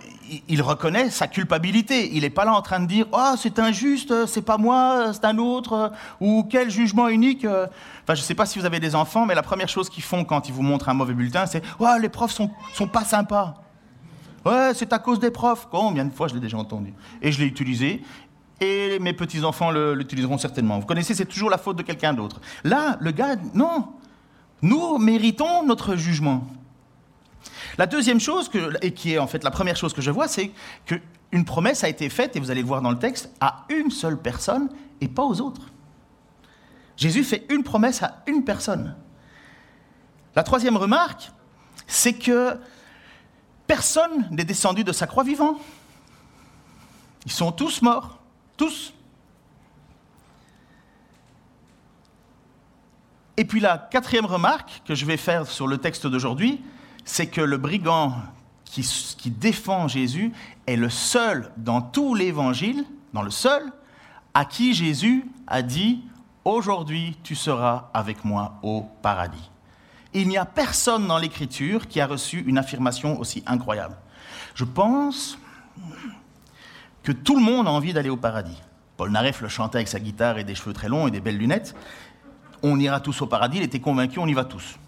il 0.48 0.60
reconnaît 0.60 1.08
sa 1.08 1.28
culpabilité. 1.28 2.14
Il 2.14 2.20
n'est 2.20 2.30
pas 2.30 2.44
là 2.44 2.52
en 2.52 2.60
train 2.60 2.80
de 2.80 2.86
dire 2.86 3.06
oh 3.12 3.32
c'est 3.38 3.58
injuste, 3.58 4.26
c'est 4.26 4.42
pas 4.42 4.58
moi, 4.58 5.12
c'est 5.14 5.24
un 5.24 5.38
autre, 5.38 5.90
ou 6.20 6.46
quel 6.50 6.70
jugement 6.70 7.08
unique. 7.08 7.46
Enfin, 7.46 8.14
je 8.14 8.20
ne 8.20 8.26
sais 8.26 8.34
pas 8.34 8.44
si 8.44 8.58
vous 8.58 8.66
avez 8.66 8.80
des 8.80 8.94
enfants, 8.94 9.24
mais 9.24 9.34
la 9.34 9.42
première 9.42 9.70
chose 9.70 9.88
qu'ils 9.88 10.02
font 10.02 10.24
quand 10.24 10.46
ils 10.46 10.52
vous 10.52 10.62
montrent 10.62 10.90
un 10.90 10.94
mauvais 10.94 11.14
bulletin, 11.14 11.46
c'est 11.46 11.62
oh 11.78 11.88
les 11.98 12.10
profs 12.10 12.32
sont, 12.32 12.50
sont 12.74 12.88
pas 12.88 13.04
sympas. 13.04 13.54
Ouais, 14.48 14.72
c'est 14.72 14.94
à 14.94 14.98
cause 14.98 15.20
des 15.20 15.30
profs. 15.30 15.68
Combien 15.70 16.06
de 16.06 16.12
fois 16.12 16.26
je 16.26 16.34
l'ai 16.34 16.40
déjà 16.40 16.56
entendu 16.56 16.94
Et 17.20 17.32
je 17.32 17.38
l'ai 17.38 17.46
utilisé. 17.46 18.02
Et 18.60 18.98
mes 18.98 19.12
petits-enfants 19.12 19.70
l'utiliseront 19.70 20.38
certainement. 20.38 20.78
Vous 20.78 20.86
connaissez, 20.86 21.14
c'est 21.14 21.26
toujours 21.26 21.50
la 21.50 21.58
faute 21.58 21.76
de 21.76 21.82
quelqu'un 21.82 22.14
d'autre. 22.14 22.40
Là, 22.64 22.96
le 23.00 23.10
gars, 23.10 23.36
non. 23.52 23.88
Nous 24.62 24.96
méritons 24.96 25.64
notre 25.66 25.96
jugement. 25.96 26.46
La 27.76 27.86
deuxième 27.86 28.20
chose, 28.20 28.50
et 28.80 28.92
qui 28.92 29.12
est 29.12 29.18
en 29.18 29.26
fait 29.26 29.44
la 29.44 29.50
première 29.50 29.76
chose 29.76 29.92
que 29.92 30.00
je 30.00 30.10
vois, 30.10 30.28
c'est 30.28 30.50
qu'une 30.86 31.44
promesse 31.44 31.84
a 31.84 31.88
été 31.90 32.08
faite, 32.08 32.34
et 32.34 32.40
vous 32.40 32.50
allez 32.50 32.62
le 32.62 32.66
voir 32.66 32.80
dans 32.80 32.90
le 32.90 32.98
texte, 32.98 33.30
à 33.40 33.66
une 33.68 33.90
seule 33.90 34.16
personne 34.16 34.70
et 35.02 35.08
pas 35.08 35.24
aux 35.24 35.42
autres. 35.42 35.70
Jésus 36.96 37.22
fait 37.22 37.44
une 37.50 37.62
promesse 37.62 38.02
à 38.02 38.22
une 38.26 38.44
personne. 38.44 38.96
La 40.34 40.42
troisième 40.42 40.78
remarque, 40.78 41.30
c'est 41.86 42.14
que 42.14 42.58
Personne 43.68 44.26
n'est 44.30 44.44
descendu 44.44 44.82
de 44.82 44.92
sa 44.92 45.06
croix 45.06 45.22
vivant. 45.22 45.58
Ils 47.26 47.30
sont 47.30 47.52
tous 47.52 47.82
morts, 47.82 48.18
tous. 48.56 48.94
Et 53.36 53.44
puis 53.44 53.60
la 53.60 53.76
quatrième 53.76 54.24
remarque 54.24 54.82
que 54.86 54.94
je 54.94 55.04
vais 55.04 55.18
faire 55.18 55.46
sur 55.46 55.66
le 55.66 55.76
texte 55.76 56.06
d'aujourd'hui, 56.06 56.62
c'est 57.04 57.26
que 57.26 57.42
le 57.42 57.58
brigand 57.58 58.14
qui, 58.64 59.30
défend 59.30 59.86
Jésus 59.86 60.32
est 60.66 60.76
le 60.76 60.88
seul 60.88 61.52
dans 61.58 61.82
tout 61.82 62.14
l'évangile, 62.14 62.84
dans 63.12 63.22
le 63.22 63.30
seul, 63.30 63.62
à 64.32 64.46
qui 64.46 64.72
Jésus 64.72 65.26
a 65.46 65.60
dit, 65.60 66.02
aujourd'hui 66.44 67.18
tu 67.22 67.34
seras 67.34 67.90
avec 67.92 68.24
moi 68.24 68.58
au 68.62 68.86
paradis 69.02 69.50
il 70.14 70.28
n'y 70.28 70.36
a 70.36 70.44
personne 70.44 71.06
dans 71.06 71.18
l'Écriture 71.18 71.86
qui 71.88 72.00
a 72.00 72.06
reçu 72.06 72.42
une 72.46 72.58
affirmation 72.58 73.18
aussi 73.20 73.42
incroyable. 73.46 73.96
Je 74.54 74.64
pense 74.64 75.38
que 77.02 77.12
tout 77.12 77.36
le 77.36 77.42
monde 77.42 77.66
a 77.66 77.70
envie 77.70 77.92
d'aller 77.92 78.10
au 78.10 78.16
paradis. 78.16 78.60
Paul 78.96 79.10
Naref 79.10 79.40
le 79.40 79.48
chantait 79.48 79.78
avec 79.78 79.88
sa 79.88 80.00
guitare 80.00 80.38
et 80.38 80.44
des 80.44 80.54
cheveux 80.54 80.72
très 80.72 80.88
longs 80.88 81.06
et 81.06 81.10
des 81.10 81.20
belles 81.20 81.38
lunettes. 81.38 81.74
On 82.62 82.80
ira 82.80 83.00
tous 83.00 83.22
au 83.22 83.26
paradis, 83.26 83.58
il 83.58 83.62
était 83.62 83.80
convaincu, 83.80 84.18
on 84.18 84.26
y 84.26 84.34
va 84.34 84.44
tous. 84.44 84.78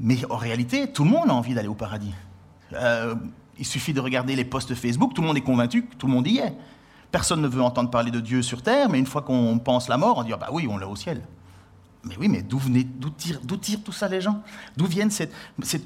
Mais 0.00 0.18
en 0.30 0.36
réalité, 0.36 0.92
tout 0.92 1.04
le 1.04 1.10
monde 1.10 1.30
a 1.30 1.34
envie 1.34 1.54
d'aller 1.54 1.68
au 1.68 1.74
paradis. 1.74 2.12
Euh, 2.74 3.14
il 3.58 3.64
suffit 3.64 3.94
de 3.94 4.00
regarder 4.00 4.36
les 4.36 4.44
posts 4.44 4.74
Facebook, 4.74 5.14
tout 5.14 5.22
le 5.22 5.28
monde 5.28 5.36
est 5.36 5.42
convaincu 5.42 5.86
tout 5.98 6.06
le 6.06 6.12
monde 6.12 6.26
y 6.26 6.38
est. 6.38 6.54
Personne 7.10 7.40
ne 7.40 7.48
veut 7.48 7.62
entendre 7.62 7.90
parler 7.90 8.10
de 8.10 8.20
Dieu 8.20 8.42
sur 8.42 8.60
terre, 8.60 8.88
mais 8.88 8.98
une 8.98 9.06
fois 9.06 9.22
qu'on 9.22 9.58
pense 9.58 9.88
la 9.88 9.96
mort, 9.96 10.18
on 10.18 10.24
dit 10.24 10.32
ah 10.32 10.36
bah 10.36 10.48
oui, 10.52 10.66
on 10.68 10.76
l'a 10.76 10.88
au 10.88 10.96
ciel. 10.96 11.22
Mais 12.06 12.16
oui, 12.18 12.28
mais 12.28 12.42
d'où 12.42 12.60
tirent, 13.10 13.82
tout 13.82 13.92
ça 13.92 14.08
les 14.08 14.20
gens? 14.20 14.42
D'où 14.76 14.86
viennent 14.86 15.10
cette, 15.10 15.32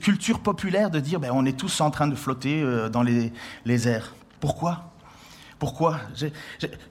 culture 0.01 0.41
populaire 0.41 0.91
de 0.91 1.01
dire 1.01 1.21
ben, 1.21 1.31
on 1.33 1.45
est 1.45 1.57
tous 1.57 1.81
en 1.81 1.91
train 1.91 2.09
de 2.09 2.15
flotter 2.15 2.61
euh, 2.63 2.89
dans 2.89 3.03
les, 3.03 3.89
airs? 3.89 4.15
Pourquoi? 4.41 4.93
Pourquoi? 5.59 5.99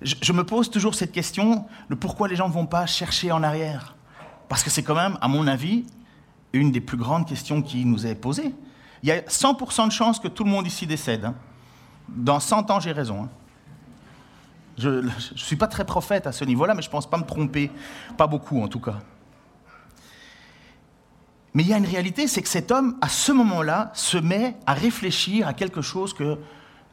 Je, 0.01 0.33
me 0.33 0.43
pose 0.43 0.69
toujours 0.69 0.95
cette 0.95 1.11
question 1.11 1.65
de 1.89 1.95
pourquoi 1.95 2.27
les 2.27 2.35
gens 2.35 2.47
ne 2.47 2.53
vont 2.53 2.65
pas 2.65 2.85
chercher 2.85 3.31
en 3.31 3.43
arrière. 3.43 3.95
Parce 4.49 4.63
que 4.63 4.69
c'est 4.69 4.83
quand 4.83 4.95
même, 4.95 5.17
à 5.21 5.27
mon 5.27 5.47
avis, 5.47 5.85
une 6.53 6.71
des 6.71 6.81
plus 6.81 6.97
grandes 6.97 7.27
questions 7.27 7.61
qui 7.61 7.85
nous 7.85 8.05
est 8.05 8.15
posée. 8.15 8.53
Il 9.03 9.09
y 9.09 9.11
a 9.11 9.21
100% 9.21 9.87
de 9.87 9.91
chances 9.91 10.19
que 10.19 10.27
tout 10.27 10.43
le 10.43 10.49
monde 10.49 10.67
ici 10.67 10.87
décède. 10.87 11.25
Hein. 11.25 11.35
Dans 12.09 12.39
100 12.39 12.71
ans, 12.71 12.79
j'ai 12.79 12.93
raison. 12.93 13.23
Hein. 13.23 13.29
Je 14.77 14.89
ne 14.89 15.09
suis 15.35 15.55
pas 15.55 15.67
très 15.67 15.85
prophète 15.85 16.27
à 16.27 16.31
ce 16.31 16.45
niveau-là, 16.45 16.73
mais 16.73 16.81
je 16.81 16.87
ne 16.87 16.91
pense 16.91 17.09
pas 17.09 17.17
me 17.17 17.23
tromper. 17.23 17.71
Pas 18.17 18.27
beaucoup, 18.27 18.61
en 18.61 18.67
tout 18.67 18.79
cas. 18.79 18.99
Mais 21.57 21.63
il 21.63 21.69
y 21.69 21.73
a 21.73 21.77
une 21.79 21.87
réalité, 21.87 22.27
c'est 22.27 22.43
que 22.43 22.49
cet 22.49 22.69
homme, 22.69 22.95
à 23.01 23.09
ce 23.09 23.31
moment-là, 23.31 23.89
se 23.95 24.19
met 24.19 24.55
à 24.67 24.75
réfléchir 24.75 25.47
à 25.47 25.55
quelque 25.55 25.81
chose 25.81 26.13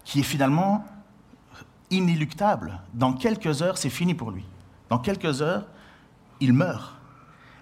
qui 0.07 0.21
est 0.21 0.23
finalement 0.23 0.87
inéluctable. 1.91 2.81
Dans 2.95 3.13
quelques 3.13 3.61
heures, 3.61 3.77
c'est 3.77 3.91
fini 3.91 4.15
pour 4.15 4.31
lui. 4.31 4.43
Dans 4.89 4.99
quelques 4.99 5.43
heures, 5.43 5.67
il 6.41 6.55
meurt. 6.55 6.95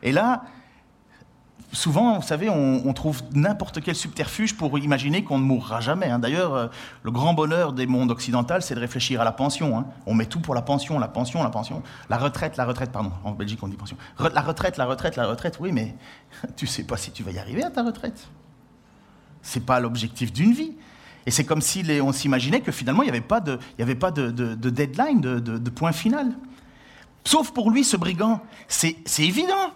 Et 0.04 0.12
là, 0.12 0.44
souvent, 1.73 2.19
vous 2.19 2.26
savez, 2.26 2.49
on, 2.50 2.93
trouve 2.93 3.23
n'importe 3.33 3.81
quel 3.81 3.95
subterfuge 3.95 4.57
pour 4.57 4.79
imaginer 4.79 5.25
qu'on 5.25 5.38
ne 5.38 5.45
mourra 5.45 5.81
jamais. 5.81 6.07
Hein. 6.07 6.19
D'ailleurs, 6.19 6.55
euh, 6.55 6.67
le 7.02 7.11
grand 7.11 7.33
bonheur 7.33 7.73
des 7.73 7.87
mondes 7.87 8.11
occidentaux, 8.11 8.61
c'est 8.61 8.75
de 8.75 8.81
réfléchir 8.81 9.21
à 9.21 9.25
la 9.25 9.33
pension. 9.33 9.79
Hein. 9.79 9.87
On 10.07 10.14
met 10.14 10.26
tout 10.26 10.41
pour 10.41 10.55
la 10.55 10.62
pension, 10.62 10.99
la 10.99 11.09
pension, 11.09 11.43
la 11.43 11.50
pension. 11.50 11.83
La 12.11 12.19
retraite, 12.19 12.57
la 12.57 12.67
retraite, 12.67 12.93
pardon. 12.93 13.12
En 13.25 13.33
Belgique, 13.33 13.61
on 13.62 13.69
dit 13.69 13.76
pension. 13.76 13.97
la 14.19 14.43
retraite, 14.43 14.76
la 14.76 14.85
retraite, 14.85 15.17
la 15.17 15.26
retraite. 15.26 15.57
Oui, 15.61 15.73
mais 15.73 15.97
tu 16.57 16.67
sais 16.67 16.85
pas 16.85 16.97
si 16.97 17.11
tu 17.11 17.23
vas 17.23 17.33
y 17.33 17.38
arriver 17.38 17.64
à 17.64 17.71
ta 17.71 17.83
retraite. 17.83 18.29
C'est 19.41 19.64
pas 19.64 19.81
l'objectif 19.81 20.33
d'une 20.33 20.52
vie. 20.52 20.76
Et 21.25 21.31
c'est 21.31 21.45
comme 21.45 21.61
si 21.61 21.85
on 22.02 22.12
s'imaginait 22.12 22.61
que 22.61 22.73
finalement, 22.73 23.02
il 23.02 23.07
n'y 23.07 23.11
avait 23.11 23.21
pas 23.21 23.41
de, 23.41 23.59
avait 23.79 23.95
pas 23.95 24.11
de, 24.11 24.31
deadline, 24.55 25.21
de, 25.21 25.71
point 25.71 25.93
final. 25.93 26.33
Sauf 27.25 27.52
pour 27.52 27.71
lui, 27.71 27.85
ce 27.85 27.97
brigand. 27.97 28.41
C'est 28.67 28.97
évident. 29.21 29.73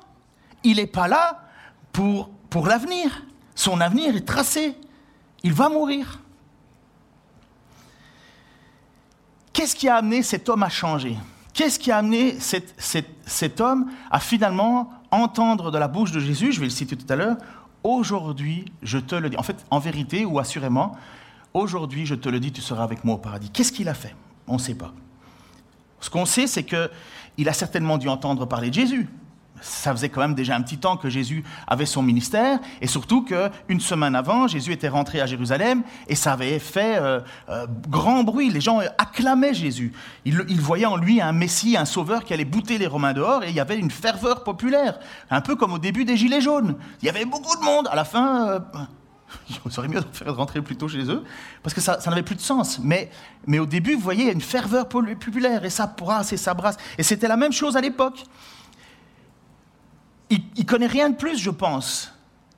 Il 0.65 0.77
n'est 0.77 0.89
pas 0.89 1.07
là 1.07 1.46
pour, 2.51 2.67
l'avenir. 2.67 3.25
Son 3.55 3.81
avenir 3.81 4.15
est 4.15 4.27
tracé. 4.27 4.77
Il 5.43 5.53
va 5.53 5.69
mourir. 5.69 6.21
Qu'est-ce 9.53 9.75
qui 9.75 9.89
a 9.89 9.97
amené 9.97 10.23
cet 10.23 10.49
homme 10.49 10.63
à 10.63 10.69
changer? 10.69 11.17
Qu'est-ce 11.55 11.79
qui 11.79 11.91
a 11.91 11.99
amené 11.99 12.37
cet, 12.39 13.61
homme 13.61 13.91
à 14.11 14.21
finalement 14.21 14.91
entendre 15.11 15.71
de 15.71 15.79
la 15.79 15.89
bouche 15.89 16.13
de 16.13 16.21
Jésus, 16.21 16.53
je 16.53 16.61
vais 16.61 16.67
le 16.67 16.71
citer 16.71 16.97
tout 16.97 17.11
à 17.11 17.17
l'heure, 17.17 17.37
aujourd'hui 17.83 18.67
je 18.83 18.99
te 18.99 19.15
le 19.15 19.31
dis, 19.31 19.37
en 19.39 19.43
fait 19.43 19.65
en 19.71 19.79
vérité 19.79 20.27
ou 20.27 20.39
assurément, 20.39 20.97
aujourd'hui 21.55 22.05
je 22.05 22.15
te 22.15 22.29
le 22.29 22.41
dis, 22.41 22.53
tu 22.53 22.61
seras 22.61 22.85
avec 22.85 23.05
moi 23.05 23.15
au 23.15 23.19
paradis. 23.19 23.49
Qu'est-ce 23.49 23.73
qu'il 23.73 23.89
a 23.89 23.95
fait? 23.95 24.15
On 24.47 24.55
ne 24.55 24.59
sait 24.59 24.75
pas. 24.75 24.93
Ce 26.01 26.11
qu'on 26.11 26.27
sait, 26.27 26.47
c'est 26.47 26.65
qu'il 26.65 27.49
a 27.49 27.53
certainement 27.55 27.97
dû 27.97 28.09
entendre 28.09 28.45
parler 28.45 28.69
de 28.69 28.75
Jésus 28.75 29.09
ça 29.61 29.93
faisait 29.93 30.09
quand 30.09 30.21
même 30.21 30.35
déjà 30.35 30.57
un 30.57 30.63
petit 30.63 30.79
temps 30.79 30.97
que 30.97 31.09
Jésus 31.09 31.45
avait 31.67 31.87
son 31.87 32.03
ministère, 32.03 32.59
et 32.81 32.87
surtout 32.87 33.25
qu'une 33.25 33.81
semaine 33.81 34.15
avant, 34.15 34.47
Jésus 34.47 34.73
était 34.73 34.89
rentré 34.89 35.21
à 35.21 35.27
Jérusalem, 35.27 35.83
et 36.09 36.15
ça 36.15 36.33
avait 36.33 36.59
fait 36.59 36.99
euh, 36.99 37.21
euh, 37.49 37.67
grand 37.89 38.25
bruit. 38.25 38.51
Les 38.51 38.61
gens 38.61 38.81
acclamaient 38.99 39.55
Jésus. 39.55 39.93
Ils, 40.25 40.61
voyaient 40.61 40.87
en 40.87 40.97
lui 40.97 41.21
un 41.21 41.33
Messie, 41.33 41.77
un 41.77 41.85
sauveur 41.85 42.25
qui 42.25 42.35
allait 42.35 42.45
bouter 42.45 42.79
les 42.79 42.87
Romains 42.87 43.13
dehors, 43.13 43.45
et 43.45 43.51
il 43.51 43.55
y 43.55 43.61
avait 43.61 43.79
une 43.79 43.91
ferveur 43.91 44.45
populaire, 44.45 44.99
un 45.31 45.41
peu 45.41 45.57
comme 45.57 45.73
au 45.73 45.79
début 45.79 46.05
des 46.05 46.17
Gilets 46.17 46.41
jaunes. 46.41 46.77
Il 47.03 47.07
y 47.07 47.09
avait 47.09 47.25
beaucoup 47.25 47.57
de 47.57 47.65
monde. 47.65 47.89
À 47.91 47.97
la 47.97 48.05
fin, 48.05 48.49
euh, 48.49 48.61
il 49.65 49.73
serait 49.73 49.89
mieux 49.89 50.01
de 50.01 50.07
faire 50.13 50.35
rentrer 50.35 50.63
plutôt 50.63 50.89
chez 50.89 51.11
eux, 51.11 51.25
parce 51.63 51.75
que 51.75 51.81
ça, 51.81 51.99
n'avait 52.07 52.23
plus 52.23 52.37
de 52.37 52.41
sens. 52.41 52.79
Mais, 52.83 53.11
mais 53.47 53.59
au 53.59 53.67
début, 53.67 53.95
vous 53.95 54.01
voyez, 54.01 54.23
il 54.23 54.27
y 54.27 54.31
a 54.31 54.35
une 54.35 54.41
ferveur 54.41 54.89
populaire, 54.89 55.65
et 55.65 55.71
ça 55.71 55.87
brasse 55.87 56.33
et 56.33 56.37
ça 56.37 56.55
brasse. 56.55 56.77
Et 56.99 57.03
c'était 57.03 57.29
la 57.29 57.37
même 57.37 57.53
chose 57.53 57.77
à 57.77 57.81
l'époque 57.81 58.25
il, 60.31 60.43
ne 60.59 60.65
connaît 60.65 60.87
rien 60.87 61.11
de 61.11 61.17
plus, 61.17 61.39
je 61.39 61.51
pense. 61.51 62.13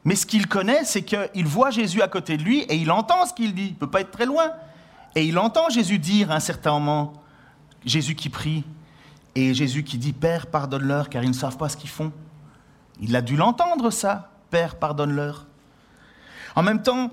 Mais 0.04 0.14
ce 0.14 0.26
qu'il 0.26 0.46
connaît, 0.46 0.84
c'est 0.84 1.02
qu'il 1.02 1.46
voit 1.46 1.70
Jésus 1.70 2.02
à 2.02 2.08
côté 2.08 2.37
de 2.37 2.42
lui 2.42 2.60
et 2.60 2.76
il 2.76 2.90
entend 2.90 3.26
ce 3.26 3.34
qu'il 3.34 3.54
dit. 3.54 3.66
Il 3.66 3.72
ne 3.72 3.76
peut 3.76 3.90
pas 3.90 4.00
être 4.00 4.10
très 4.10 4.26
loin. 4.26 4.52
Et 5.14 5.25
il 5.25 5.38
entend 5.38 5.68
Jésus 5.68 5.98
dire 5.98 6.30
à 6.30 6.37
un 6.37 6.40
certain 6.40 6.72
moment, 6.72 7.14
Jésus 7.84 8.14
qui 8.14 8.28
prie, 8.28 8.64
et 9.34 9.54
Jésus 9.54 9.84
qui 9.84 9.98
dit, 9.98 10.12
Père, 10.12 10.46
pardonne-leur, 10.46 11.08
car 11.08 11.22
ils 11.22 11.28
ne 11.28 11.34
savent 11.34 11.56
pas 11.56 11.68
ce 11.68 11.76
qu'ils 11.76 11.90
font. 11.90 12.12
Il 13.00 13.14
a 13.14 13.22
dû 13.22 13.37
l'entendre, 13.37 13.90
ça, 13.90 14.30
Père, 14.50 14.76
pardonne-leur. 14.76 15.46
En 16.56 16.62
même 16.62 16.82
temps, 16.82 17.10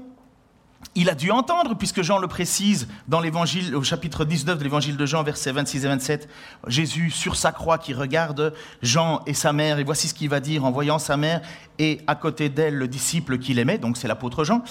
il 0.94 1.10
a 1.10 1.16
dû 1.16 1.32
entendre, 1.32 1.76
puisque 1.76 2.02
Jean 2.02 2.20
le 2.20 2.28
précise 2.28 2.88
dans 3.08 3.20
l'évangile, 3.20 3.76
au 3.76 3.84
chapitre 3.84 4.24
19 4.24 4.58
de 4.58 4.64
l'évangile 4.64 4.98
de 4.98 5.06
Jean, 5.06 5.24
versets 5.24 5.52
26 5.52 5.86
et 5.86 5.88
27, 5.88 6.30
Jésus 6.68 7.10
sur 7.10 7.36
sa 7.36 7.52
croix 7.52 7.78
qui 7.78 7.94
regarde 7.94 8.54
Jean 8.82 9.22
et 9.26 9.34
sa 9.34 9.52
mère, 9.52 9.80
et 9.80 9.84
voici 9.84 10.08
ce 10.08 10.14
qu'il 10.14 10.30
va 10.30 10.40
dire 10.40 10.64
en 10.64 10.72
voyant 10.72 11.00
sa 11.00 11.18
mère 11.18 11.42
et 11.80 12.02
à 12.08 12.16
côté 12.16 12.50
d'elle 12.50 12.76
le 12.76 12.88
disciple 12.88 13.40
qu'il 13.40 13.60
aimait, 13.60 13.78
donc 13.78 13.98
c'est 13.98 14.08
l'apôtre 14.08 14.44
Jean. 14.44 14.64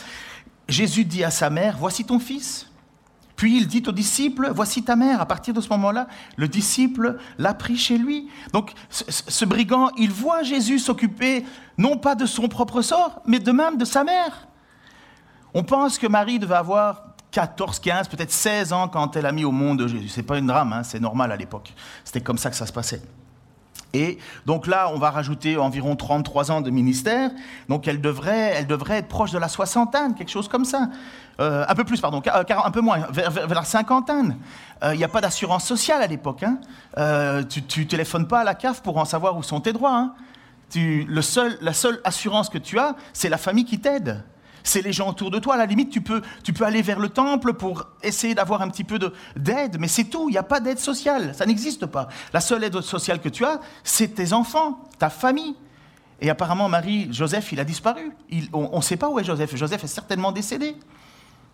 Jésus 0.68 1.04
dit 1.04 1.24
à 1.24 1.30
sa 1.30 1.50
mère, 1.50 1.76
voici 1.78 2.04
ton 2.04 2.18
fils. 2.18 2.68
Puis 3.36 3.56
il 3.56 3.66
dit 3.66 3.82
au 3.86 3.92
disciple, 3.92 4.50
voici 4.54 4.82
ta 4.84 4.96
mère. 4.96 5.20
À 5.20 5.26
partir 5.26 5.52
de 5.54 5.60
ce 5.60 5.68
moment-là, 5.70 6.06
le 6.36 6.48
disciple 6.48 7.18
l'a 7.38 7.52
pris 7.52 7.76
chez 7.76 7.98
lui. 7.98 8.28
Donc 8.52 8.72
ce 8.88 9.44
brigand, 9.44 9.90
il 9.98 10.10
voit 10.10 10.42
Jésus 10.42 10.78
s'occuper 10.78 11.44
non 11.76 11.98
pas 11.98 12.14
de 12.14 12.26
son 12.26 12.48
propre 12.48 12.80
sort, 12.80 13.20
mais 13.26 13.40
de 13.40 13.50
même 13.50 13.76
de 13.76 13.84
sa 13.84 14.04
mère. 14.04 14.46
On 15.54 15.62
pense 15.62 15.98
que 15.98 16.08
Marie 16.08 16.40
devait 16.40 16.56
avoir 16.56 17.04
14, 17.30 17.78
15, 17.78 18.08
peut-être 18.08 18.32
16 18.32 18.72
ans 18.72 18.88
quand 18.88 19.16
elle 19.16 19.26
a 19.26 19.32
mis 19.32 19.44
au 19.44 19.52
monde 19.52 19.86
Jésus. 19.86 20.08
C'est 20.08 20.24
pas 20.24 20.38
une 20.38 20.48
drame, 20.48 20.72
hein, 20.72 20.82
c'est 20.82 21.00
normal 21.00 21.30
à 21.30 21.36
l'époque. 21.36 21.72
C'était 22.04 22.20
comme 22.20 22.38
ça 22.38 22.50
que 22.50 22.56
ça 22.56 22.66
se 22.66 22.72
passait. 22.72 23.02
Et 23.92 24.18
donc 24.44 24.66
là, 24.66 24.90
on 24.92 24.98
va 24.98 25.10
rajouter 25.10 25.56
environ 25.56 25.94
33 25.94 26.50
ans 26.50 26.60
de 26.60 26.70
ministère. 26.70 27.30
Donc 27.68 27.86
elle 27.86 28.00
devrait, 28.00 28.54
elle 28.56 28.66
devrait 28.66 28.98
être 28.98 29.08
proche 29.08 29.30
de 29.30 29.38
la 29.38 29.48
soixantaine, 29.48 30.14
quelque 30.14 30.30
chose 30.30 30.48
comme 30.48 30.64
ça. 30.64 30.88
Euh, 31.40 31.64
un 31.68 31.74
peu 31.74 31.84
plus, 31.84 32.00
pardon, 32.00 32.20
un 32.24 32.70
peu 32.70 32.80
moins, 32.80 33.06
vers, 33.10 33.48
la 33.48 33.64
cinquantaine. 33.64 34.36
Euh, 34.82 34.94
il 34.94 34.98
n'y 34.98 35.04
a 35.04 35.08
pas 35.08 35.20
d'assurance 35.20 35.64
sociale 35.64 36.02
à 36.02 36.08
l'époque. 36.08 36.42
Hein. 36.42 36.58
Euh, 36.98 37.44
tu 37.44 37.80
ne 37.80 37.84
téléphones 37.86 38.26
pas 38.26 38.40
à 38.40 38.44
la 38.44 38.54
CAF 38.54 38.82
pour 38.82 38.98
en 38.98 39.04
savoir 39.04 39.36
où 39.36 39.42
sont 39.44 39.60
tes 39.60 39.72
droits. 39.72 39.96
Hein. 39.96 40.14
le 40.74 41.22
seul, 41.22 41.56
la 41.60 41.72
seule 41.72 42.00
assurance 42.02 42.48
que 42.48 42.58
tu 42.58 42.80
as, 42.80 42.96
c'est 43.12 43.28
la 43.28 43.38
famille 43.38 43.64
qui 43.64 43.78
t'aide 43.78 44.24
c'est 44.64 44.80
les 44.82 44.92
gens 44.92 45.10
autour 45.10 45.30
de 45.30 45.38
toi. 45.38 45.54
À 45.54 45.58
la 45.58 45.66
limite, 45.66 45.90
tu 45.90 46.00
peux, 46.00 46.22
tu 46.42 46.52
peux 46.52 46.64
aller 46.64 46.82
vers 46.82 46.98
le 46.98 47.10
temple 47.10 47.52
pour 47.52 47.86
essayer 48.02 48.34
d'avoir 48.34 48.62
un 48.62 48.68
petit 48.68 48.82
peu 48.82 48.98
d'aide, 49.36 49.76
mais 49.78 49.88
c'est 49.88 50.04
tout. 50.04 50.28
Il 50.28 50.32
n'y 50.32 50.38
a 50.38 50.42
pas 50.42 50.58
d'aide 50.58 50.78
sociale. 50.78 51.34
Ça 51.34 51.46
n'existe 51.46 51.86
pas. 51.86 52.08
La 52.32 52.40
seule 52.40 52.64
aide 52.64 52.80
sociale 52.80 53.20
que 53.20 53.28
tu 53.28 53.44
as, 53.44 53.60
c'est 53.84 54.08
tes 54.08 54.32
enfants, 54.32 54.80
ta 54.98 55.10
famille. 55.10 55.54
Et 56.20 56.30
apparemment, 56.30 56.68
Marie, 56.68 57.12
Joseph, 57.12 57.52
il 57.52 57.60
a 57.60 57.64
disparu. 57.64 58.12
on 58.54 58.76
ne 58.76 58.82
sait 58.82 58.96
pas 58.96 59.10
où 59.10 59.18
est 59.18 59.24
Joseph. 59.24 59.54
Joseph 59.54 59.84
est 59.84 59.88
certainement 59.88 60.32
décédé. 60.32 60.74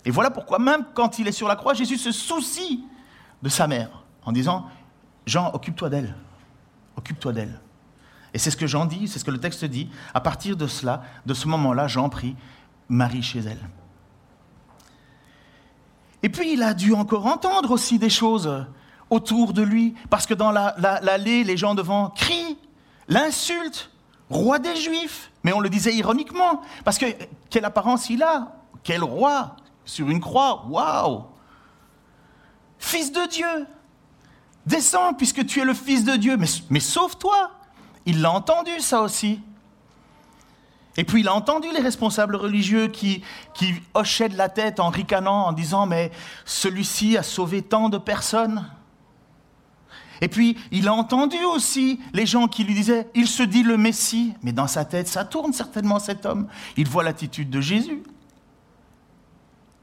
Et 0.04 0.10
voilà 0.10 0.30
pourquoi, 0.30 0.60
même 0.60 0.84
quand 0.94 1.18
il 1.18 1.26
est 1.26 1.32
sur 1.32 1.48
la 1.48 1.56
croix, 1.56 1.74
Jésus 1.74 1.98
se 1.98 2.12
soucie 2.12 2.84
de 3.42 3.48
sa 3.48 3.66
mère 3.66 4.04
en 4.24 4.32
disant 4.32 4.66
Jean, 5.26 5.50
occupe-toi 5.52 5.90
d'elle. 5.90 6.14
Occupe-toi 6.96 7.32
d'elle. 7.32 7.60
Et 8.32 8.38
c'est 8.38 8.52
ce 8.52 8.56
que 8.56 8.68
Jean 8.68 8.86
dit, 8.86 9.08
c'est 9.08 9.18
ce 9.18 9.24
que 9.24 9.30
le 9.32 9.40
texte 9.40 9.64
dit. 9.64 9.90
À 10.14 10.20
partir 10.20 10.56
de 10.56 10.68
cela, 10.68 11.02
de 11.26 11.34
ce 11.34 11.48
moment-là, 11.48 11.88
Jean 11.88 12.08
prie 12.08 12.36
Marie 12.90 13.22
chez 13.22 13.38
elle. 13.38 13.68
Et 16.22 16.28
puis 16.28 16.52
il 16.52 16.62
a 16.62 16.74
dû 16.74 16.92
encore 16.92 17.26
entendre 17.26 17.70
aussi 17.70 17.98
des 17.98 18.10
choses 18.10 18.66
autour 19.08 19.52
de 19.52 19.62
lui, 19.62 19.94
parce 20.10 20.26
que 20.26 20.34
dans 20.34 20.50
l'allée, 20.50 21.44
les 21.44 21.56
gens 21.56 21.74
devant 21.74 22.10
crient, 22.10 22.58
l'insultent, 23.08 23.90
roi 24.28 24.58
des 24.58 24.76
Juifs. 24.76 25.30
Mais 25.42 25.52
on 25.52 25.60
le 25.60 25.68
disait 25.68 25.94
ironiquement, 25.94 26.60
parce 26.84 26.98
que 26.98 27.06
quelle 27.48 27.64
apparence 27.64 28.10
il 28.10 28.22
a 28.22 28.52
Quel 28.82 29.02
roi 29.02 29.56
Sur 29.84 30.10
une 30.10 30.20
croix, 30.20 30.66
waouh 30.68 31.24
Fils 32.78 33.12
de 33.12 33.28
Dieu 33.28 33.66
Descends, 34.66 35.14
puisque 35.14 35.46
tu 35.46 35.60
es 35.60 35.64
le 35.64 35.74
Fils 35.74 36.04
de 36.04 36.16
Dieu, 36.16 36.36
mais, 36.36 36.46
mais 36.68 36.80
sauve-toi 36.80 37.50
Il 38.04 38.20
l'a 38.20 38.30
entendu, 38.30 38.78
ça 38.80 39.00
aussi. 39.00 39.40
Et 40.96 41.04
puis 41.04 41.20
il 41.20 41.28
a 41.28 41.34
entendu 41.34 41.68
les 41.72 41.80
responsables 41.80 42.36
religieux 42.36 42.88
qui, 42.88 43.22
hochaient 43.94 44.28
de 44.28 44.36
la 44.36 44.48
tête 44.48 44.80
en 44.80 44.90
ricanant, 44.90 45.46
en 45.46 45.52
disant 45.52 45.86
Mais 45.86 46.10
celui-ci 46.44 47.16
a 47.16 47.22
sauvé 47.22 47.62
tant 47.62 47.88
de 47.88 47.98
personnes. 47.98 48.66
Et 50.20 50.28
puis 50.28 50.58
il 50.70 50.88
a 50.88 50.92
entendu 50.92 51.42
aussi 51.54 52.00
les 52.12 52.26
gens 52.26 52.48
qui 52.48 52.64
lui 52.64 52.74
disaient 52.74 53.08
Il 53.14 53.28
se 53.28 53.42
dit 53.42 53.62
le 53.62 53.76
Messie. 53.76 54.34
Mais 54.42 54.52
dans 54.52 54.66
sa 54.66 54.84
tête, 54.84 55.08
ça 55.08 55.24
tourne 55.24 55.52
certainement 55.52 55.98
cet 55.98 56.26
homme. 56.26 56.48
Il 56.76 56.88
voit 56.88 57.04
l'attitude 57.04 57.50
de 57.50 57.60
Jésus, 57.60 58.02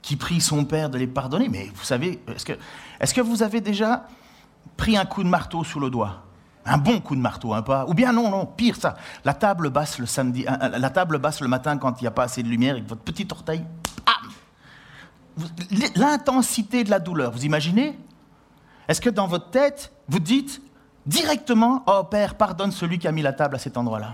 qui 0.01 0.17
prie 0.17 0.41
son 0.41 0.65
Père 0.65 0.89
de 0.89 0.97
les 0.97 1.07
pardonner. 1.07 1.47
Mais 1.47 1.71
vous 1.73 1.85
savez, 1.85 2.19
est-ce 2.27 2.45
que, 2.45 2.53
est 2.99 3.13
que 3.13 3.21
vous 3.21 3.43
avez 3.43 3.61
déjà 3.61 4.07
pris 4.75 4.97
un 4.97 5.05
coup 5.05 5.23
de 5.23 5.29
marteau 5.29 5.63
sous 5.63 5.79
le 5.79 5.89
doigt? 5.89 6.26
Un 6.67 6.77
bon 6.77 6.99
coup 6.99 7.15
de 7.15 7.21
marteau, 7.21 7.53
un 7.53 7.61
pas. 7.61 7.85
Ou 7.87 7.93
bien 7.93 8.11
non, 8.11 8.29
non, 8.29 8.45
pire 8.45 8.75
ça. 8.75 8.95
La 9.23 9.33
table 9.33 9.69
basse 9.69 9.99
le 9.99 10.05
samedi, 10.05 10.43
la 10.43 10.89
table 10.89 11.17
basse 11.17 11.41
le 11.41 11.47
matin 11.47 11.77
quand 11.77 11.99
il 12.01 12.03
n'y 12.03 12.07
a 12.07 12.11
pas 12.11 12.23
assez 12.23 12.43
de 12.43 12.47
lumière 12.47 12.75
et 12.75 12.83
que 12.83 12.89
votre 12.89 13.01
petit 13.01 13.27
orteil. 13.31 13.63
L'intensité 15.95 16.83
de 16.83 16.89
la 16.89 16.99
douleur, 16.99 17.31
vous 17.31 17.45
imaginez? 17.45 17.97
Est-ce 18.87 19.01
que 19.01 19.09
dans 19.09 19.27
votre 19.27 19.49
tête, 19.49 19.91
vous 20.07 20.19
dites 20.19 20.61
directement 21.05 21.83
Oh 21.87 22.03
Père, 22.03 22.35
pardonne 22.35 22.71
celui 22.71 22.97
qui 22.99 23.07
a 23.07 23.11
mis 23.11 23.21
la 23.21 23.33
table 23.33 23.55
à 23.55 23.59
cet 23.59 23.77
endroit-là 23.77 24.13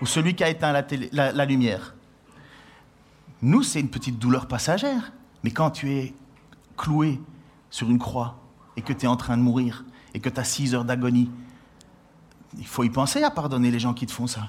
Ou 0.00 0.06
celui 0.06 0.34
qui 0.34 0.44
a 0.44 0.48
éteint 0.48 0.72
la, 0.72 1.32
la 1.32 1.44
lumière 1.44 1.94
Nous, 3.42 3.62
c'est 3.62 3.80
une 3.80 3.90
petite 3.90 4.18
douleur 4.18 4.46
passagère. 4.46 5.12
Mais 5.44 5.50
quand 5.50 5.70
tu 5.70 5.92
es 5.92 6.14
cloué 6.76 7.20
sur 7.68 7.90
une 7.90 7.98
croix 7.98 8.36
et 8.76 8.82
que 8.82 8.92
tu 8.92 9.04
es 9.04 9.08
en 9.08 9.16
train 9.16 9.36
de 9.36 9.42
mourir 9.42 9.84
et 10.14 10.20
que 10.20 10.28
tu 10.28 10.40
as 10.40 10.44
six 10.44 10.74
heures 10.74 10.84
d'agonie 10.84 11.30
il 12.58 12.66
faut 12.66 12.84
y 12.84 12.90
penser 12.90 13.22
à 13.22 13.30
pardonner 13.30 13.70
les 13.70 13.78
gens 13.78 13.94
qui 13.94 14.06
te 14.06 14.12
font 14.12 14.26
ça. 14.26 14.48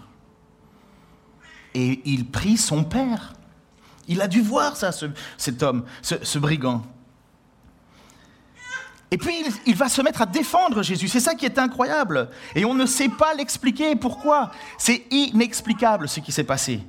Et 1.74 2.02
il 2.06 2.26
prie 2.26 2.58
son 2.58 2.84
père. 2.84 3.34
Il 4.08 4.22
a 4.22 4.28
dû 4.28 4.42
voir 4.42 4.76
ça, 4.76 4.92
cet 5.38 5.64
homme, 5.64 5.86
ce, 6.02 6.40
brigand. 6.40 6.84
Et 9.12 9.18
puis 9.18 9.34
il, 9.66 9.76
va 9.76 9.88
se 9.90 10.02
mettre 10.02 10.22
à 10.22 10.26
défendre 10.26 10.82
Jésus. 10.84 11.08
C'est 11.08 11.20
ça 11.20 11.36
qui 11.36 11.46
est 11.46 11.60
incroyable. 11.60 12.30
Et 12.56 12.66
on 12.66 12.74
ne 12.74 12.86
sait 12.86 13.10
pas 13.10 13.34
l'expliquer. 13.34 13.96
Pourquoi? 13.96 14.52
C'est 14.78 15.06
inexplicable 15.12 16.10
ce 16.10 16.20
qui 16.20 16.32
s'est 16.32 16.44
passé. 16.44 16.82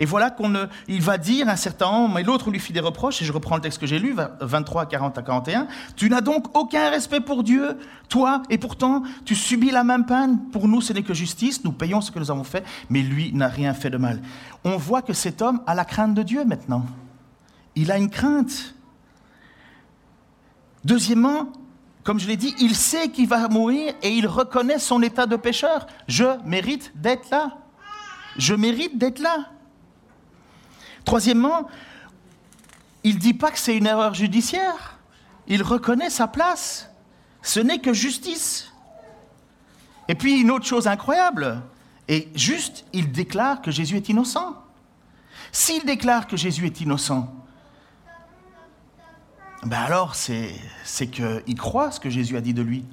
Et 0.00 0.06
voilà 0.06 0.30
qu'il 0.30 1.02
va 1.02 1.18
dire 1.18 1.46
un 1.50 1.56
certain 1.56 1.86
homme, 1.86 2.18
et 2.18 2.22
l'autre 2.22 2.50
lui 2.50 2.58
fit 2.58 2.72
des 2.72 2.80
reproches, 2.80 3.20
et 3.20 3.26
je 3.26 3.32
reprends 3.32 3.56
le 3.56 3.60
texte 3.60 3.78
que 3.78 3.86
j'ai 3.86 3.98
lu, 3.98 4.16
23, 4.40 4.86
40 4.86 5.18
à 5.18 5.22
41, 5.22 5.68
Tu 5.94 6.08
n'as 6.08 6.22
donc 6.22 6.56
aucun 6.56 6.88
respect 6.88 7.20
pour 7.20 7.44
Dieu, 7.44 7.76
toi, 8.08 8.42
et 8.48 8.56
pourtant 8.56 9.02
tu 9.26 9.34
subis 9.34 9.70
la 9.70 9.84
même 9.84 10.06
peine. 10.06 10.38
Pour 10.52 10.68
nous, 10.68 10.80
ce 10.80 10.94
n'est 10.94 11.02
que 11.02 11.12
justice, 11.12 11.62
nous 11.64 11.72
payons 11.72 12.00
ce 12.00 12.10
que 12.10 12.18
nous 12.18 12.30
avons 12.30 12.44
fait, 12.44 12.64
mais 12.88 13.02
lui 13.02 13.30
n'a 13.34 13.48
rien 13.48 13.74
fait 13.74 13.90
de 13.90 13.98
mal. 13.98 14.22
On 14.64 14.78
voit 14.78 15.02
que 15.02 15.12
cet 15.12 15.42
homme 15.42 15.60
a 15.66 15.74
la 15.74 15.84
crainte 15.84 16.14
de 16.14 16.22
Dieu 16.22 16.46
maintenant. 16.46 16.86
Il 17.76 17.92
a 17.92 17.98
une 17.98 18.08
crainte. 18.08 18.74
Deuxièmement, 20.82 21.52
comme 22.04 22.18
je 22.18 22.26
l'ai 22.26 22.38
dit, 22.38 22.54
il 22.58 22.74
sait 22.74 23.10
qu'il 23.10 23.28
va 23.28 23.48
mourir 23.48 23.92
et 24.02 24.08
il 24.08 24.26
reconnaît 24.26 24.78
son 24.78 25.02
état 25.02 25.26
de 25.26 25.36
pécheur. 25.36 25.86
Je 26.08 26.24
mérite 26.46 26.90
d'être 26.94 27.28
là. 27.28 27.58
Je 28.38 28.54
mérite 28.54 28.96
d'être 28.96 29.18
là. 29.18 29.50
Troisièmement, 31.04 31.68
il 33.04 33.16
ne 33.16 33.20
dit 33.20 33.34
pas 33.34 33.50
que 33.50 33.58
c'est 33.58 33.76
une 33.76 33.86
erreur 33.86 34.14
judiciaire. 34.14 34.98
Il 35.46 35.62
reconnaît 35.62 36.10
sa 36.10 36.28
place. 36.28 36.90
Ce 37.42 37.60
n'est 37.60 37.78
que 37.78 37.92
justice. 37.92 38.72
Et 40.08 40.14
puis 40.14 40.40
une 40.40 40.50
autre 40.50 40.66
chose 40.66 40.88
incroyable, 40.88 41.62
et 42.08 42.28
juste, 42.34 42.84
il 42.92 43.12
déclare 43.12 43.62
que 43.62 43.70
Jésus 43.70 43.96
est 43.96 44.08
innocent. 44.08 44.56
S'il 45.52 45.84
déclare 45.84 46.26
que 46.26 46.36
Jésus 46.36 46.66
est 46.66 46.80
innocent, 46.80 47.32
ben 49.62 49.78
alors 49.78 50.14
c'est 50.16 50.52
qu'il 51.10 51.54
croit 51.56 51.90
ce 51.92 52.00
que 52.00 52.10
Jésus 52.10 52.36
a 52.36 52.40
dit 52.40 52.54
de 52.54 52.62
lui. 52.62 52.84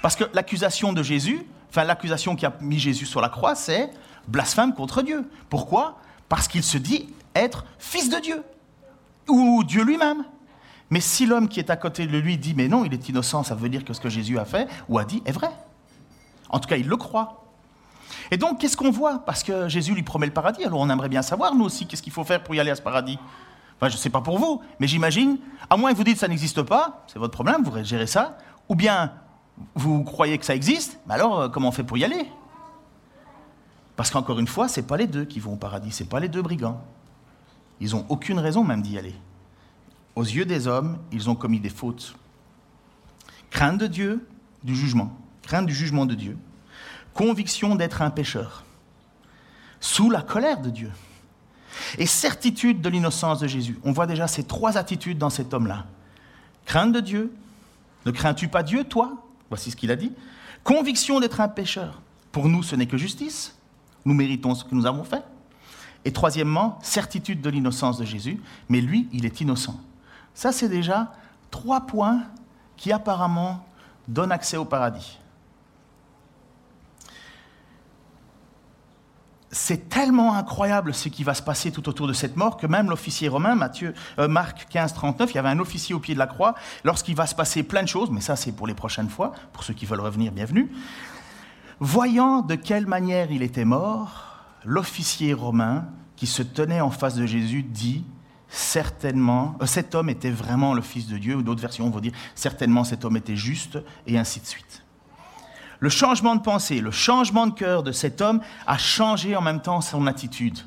Parce 0.00 0.14
que 0.14 0.24
l'accusation 0.32 0.92
de 0.92 1.02
Jésus, 1.02 1.40
enfin 1.70 1.84
l'accusation 1.84 2.36
qui 2.36 2.46
a 2.46 2.52
mis 2.60 2.78
Jésus 2.78 3.06
sur 3.06 3.20
la 3.20 3.28
croix, 3.28 3.54
c'est 3.54 3.90
blasphème 4.28 4.74
contre 4.74 5.02
Dieu. 5.02 5.28
Pourquoi? 5.50 6.00
Parce 6.28 6.48
qu'il 6.48 6.62
se 6.62 6.78
dit 6.78 7.08
être 7.34 7.64
fils 7.78 8.10
de 8.10 8.18
Dieu, 8.18 8.42
ou 9.28 9.64
Dieu 9.64 9.84
lui-même. 9.84 10.24
Mais 10.90 11.00
si 11.00 11.26
l'homme 11.26 11.48
qui 11.48 11.60
est 11.60 11.70
à 11.70 11.76
côté 11.76 12.06
de 12.06 12.18
lui 12.18 12.38
dit, 12.38 12.54
mais 12.54 12.68
non, 12.68 12.84
il 12.84 12.94
est 12.94 13.08
innocent, 13.08 13.42
ça 13.42 13.54
veut 13.54 13.68
dire 13.68 13.84
que 13.84 13.92
ce 13.92 14.00
que 14.00 14.08
Jésus 14.08 14.38
a 14.38 14.44
fait 14.44 14.68
ou 14.88 14.98
a 14.98 15.04
dit 15.04 15.22
est 15.26 15.32
vrai. 15.32 15.50
En 16.48 16.58
tout 16.60 16.68
cas, 16.68 16.76
il 16.76 16.88
le 16.88 16.96
croit. 16.96 17.44
Et 18.30 18.36
donc, 18.36 18.58
qu'est-ce 18.58 18.76
qu'on 18.76 18.90
voit? 18.90 19.18
Parce 19.20 19.42
que 19.42 19.68
Jésus 19.68 19.94
lui 19.94 20.02
promet 20.02 20.26
le 20.26 20.32
paradis, 20.32 20.64
alors 20.64 20.80
on 20.80 20.88
aimerait 20.88 21.08
bien 21.08 21.22
savoir, 21.22 21.54
nous 21.54 21.64
aussi, 21.64 21.86
qu'est-ce 21.86 22.02
qu'il 22.02 22.12
faut 22.12 22.24
faire 22.24 22.42
pour 22.42 22.54
y 22.54 22.60
aller 22.60 22.70
à 22.70 22.74
ce 22.74 22.82
paradis? 22.82 23.18
Enfin, 23.76 23.88
je 23.88 23.94
ne 23.94 23.98
sais 23.98 24.10
pas 24.10 24.20
pour 24.20 24.38
vous, 24.38 24.60
mais 24.80 24.88
j'imagine, 24.88 25.38
à 25.70 25.76
moins 25.76 25.92
que 25.92 25.96
vous 25.96 26.04
dites 26.04 26.14
que 26.14 26.20
ça 26.20 26.28
n'existe 26.28 26.62
pas, 26.62 27.04
c'est 27.06 27.18
votre 27.18 27.32
problème, 27.32 27.62
vous 27.62 27.72
gérez 27.84 28.06
ça, 28.06 28.38
ou 28.68 28.74
bien 28.74 29.12
vous 29.74 30.04
croyez 30.04 30.36
que 30.38 30.44
ça 30.44 30.54
existe, 30.54 30.98
mais 31.06 31.14
alors 31.14 31.40
euh, 31.40 31.48
comment 31.48 31.68
on 31.68 31.72
fait 31.72 31.84
pour 31.84 31.96
y 31.98 32.04
aller? 32.04 32.26
Parce 33.98 34.10
qu'encore 34.10 34.38
une 34.38 34.46
fois, 34.46 34.68
ce 34.68 34.78
n'est 34.78 34.86
pas 34.86 34.96
les 34.96 35.08
deux 35.08 35.24
qui 35.24 35.40
vont 35.40 35.54
au 35.54 35.56
paradis, 35.56 35.90
ce 35.90 36.04
n'est 36.04 36.08
pas 36.08 36.20
les 36.20 36.28
deux 36.28 36.40
brigands. 36.40 36.80
Ils 37.80 37.90
n'ont 37.90 38.06
aucune 38.08 38.38
raison 38.38 38.62
même 38.62 38.80
d'y 38.80 38.96
aller. 38.96 39.16
Aux 40.14 40.22
yeux 40.22 40.44
des 40.44 40.68
hommes, 40.68 40.98
ils 41.10 41.28
ont 41.28 41.34
commis 41.34 41.58
des 41.58 41.68
fautes. 41.68 42.14
Crainte 43.50 43.78
de 43.78 43.88
Dieu, 43.88 44.24
du 44.62 44.76
jugement. 44.76 45.18
Crainte 45.42 45.66
du 45.66 45.74
jugement 45.74 46.06
de 46.06 46.14
Dieu. 46.14 46.38
Conviction 47.12 47.74
d'être 47.74 48.00
un 48.00 48.10
pécheur. 48.10 48.62
Sous 49.80 50.10
la 50.10 50.22
colère 50.22 50.60
de 50.60 50.70
Dieu. 50.70 50.92
Et 51.98 52.06
certitude 52.06 52.80
de 52.80 52.88
l'innocence 52.88 53.40
de 53.40 53.48
Jésus. 53.48 53.80
On 53.82 53.90
voit 53.90 54.06
déjà 54.06 54.28
ces 54.28 54.44
trois 54.44 54.78
attitudes 54.78 55.18
dans 55.18 55.28
cet 55.28 55.52
homme-là. 55.52 55.86
Crainte 56.66 56.92
de 56.92 57.00
Dieu. 57.00 57.34
Ne 58.06 58.12
crains-tu 58.12 58.46
pas 58.46 58.62
Dieu, 58.62 58.84
toi? 58.84 59.26
Voici 59.48 59.72
ce 59.72 59.76
qu'il 59.76 59.90
a 59.90 59.96
dit. 59.96 60.12
Conviction 60.62 61.18
d'être 61.18 61.40
un 61.40 61.48
pécheur. 61.48 62.00
Pour 62.30 62.48
nous, 62.48 62.62
ce 62.62 62.76
n'est 62.76 62.86
que 62.86 62.96
justice. 62.96 63.57
Nous 64.08 64.14
méritons 64.14 64.54
ce 64.54 64.64
que 64.64 64.74
nous 64.74 64.86
avons 64.86 65.04
fait. 65.04 65.22
Et 66.06 66.14
troisièmement, 66.14 66.78
certitude 66.80 67.42
de 67.42 67.50
l'innocence 67.50 67.98
de 67.98 68.06
Jésus, 68.06 68.40
mais 68.70 68.80
lui, 68.80 69.06
il 69.12 69.26
est 69.26 69.42
innocent. 69.42 69.78
Ça, 70.32 70.50
c'est 70.50 70.70
déjà 70.70 71.12
trois 71.50 71.82
points 71.82 72.22
qui 72.78 72.90
apparemment 72.90 73.66
donnent 74.08 74.32
accès 74.32 74.56
au 74.56 74.64
paradis. 74.64 75.18
C'est 79.50 79.90
tellement 79.90 80.36
incroyable 80.36 80.94
ce 80.94 81.10
qui 81.10 81.22
va 81.22 81.34
se 81.34 81.42
passer 81.42 81.70
tout 81.70 81.86
autour 81.86 82.08
de 82.08 82.14
cette 82.14 82.34
mort 82.34 82.56
que 82.56 82.66
même 82.66 82.88
l'officier 82.88 83.28
romain, 83.28 83.56
Matthieu, 83.56 83.92
euh, 84.18 84.26
Marc 84.26 84.68
15, 84.70 84.94
39, 84.94 85.32
il 85.32 85.34
y 85.34 85.38
avait 85.38 85.50
un 85.50 85.58
officier 85.58 85.94
au 85.94 86.00
pied 86.00 86.14
de 86.14 86.18
la 86.18 86.26
croix, 86.26 86.54
lorsqu'il 86.82 87.14
va 87.14 87.26
se 87.26 87.34
passer 87.34 87.62
plein 87.62 87.82
de 87.82 87.88
choses, 87.88 88.10
mais 88.10 88.22
ça 88.22 88.36
c'est 88.36 88.52
pour 88.52 88.66
les 88.66 88.74
prochaines 88.74 89.10
fois, 89.10 89.32
pour 89.52 89.64
ceux 89.64 89.74
qui 89.74 89.84
veulent 89.84 90.00
revenir, 90.00 90.32
bienvenue. 90.32 90.72
Voyant 91.80 92.42
de 92.42 92.56
quelle 92.56 92.86
manière 92.86 93.30
il 93.30 93.42
était 93.42 93.64
mort, 93.64 94.44
l'officier 94.64 95.32
romain 95.32 95.86
qui 96.16 96.26
se 96.26 96.42
tenait 96.42 96.80
en 96.80 96.90
face 96.90 97.14
de 97.14 97.26
Jésus 97.26 97.62
dit 97.62 98.04
certainement, 98.48 99.56
euh, 99.62 99.66
cet 99.66 99.94
homme 99.94 100.08
était 100.08 100.30
vraiment 100.30 100.74
le 100.74 100.82
Fils 100.82 101.06
de 101.06 101.18
Dieu, 101.18 101.36
ou 101.36 101.42
d'autres 101.42 101.60
versions 101.60 101.88
vont 101.90 102.00
dire 102.00 102.12
certainement 102.34 102.82
cet 102.82 103.04
homme 103.04 103.16
était 103.16 103.36
juste, 103.36 103.78
et 104.06 104.18
ainsi 104.18 104.40
de 104.40 104.46
suite. 104.46 104.82
Le 105.80 105.88
changement 105.88 106.34
de 106.34 106.40
pensée, 106.40 106.80
le 106.80 106.90
changement 106.90 107.46
de 107.46 107.52
cœur 107.52 107.84
de 107.84 107.92
cet 107.92 108.20
homme 108.20 108.40
a 108.66 108.78
changé 108.78 109.36
en 109.36 109.42
même 109.42 109.60
temps 109.60 109.80
son 109.80 110.08
attitude. 110.08 110.58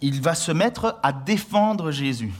Il 0.00 0.22
va 0.22 0.34
se 0.34 0.50
mettre 0.50 0.98
à 1.02 1.12
défendre 1.12 1.90
Jésus. 1.90 2.32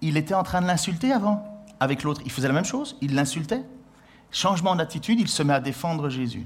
Il 0.00 0.16
était 0.16 0.34
en 0.34 0.42
train 0.42 0.60
de 0.60 0.66
l'insulter 0.66 1.12
avant, 1.12 1.64
avec 1.78 2.02
l'autre. 2.02 2.20
Il 2.24 2.32
faisait 2.32 2.48
la 2.48 2.54
même 2.54 2.64
chose, 2.64 2.96
il 3.00 3.14
l'insultait. 3.14 3.62
Changement 4.34 4.74
d'attitude, 4.74 5.20
il 5.20 5.28
se 5.28 5.44
met 5.44 5.54
à 5.54 5.60
défendre 5.60 6.08
Jésus. 6.08 6.44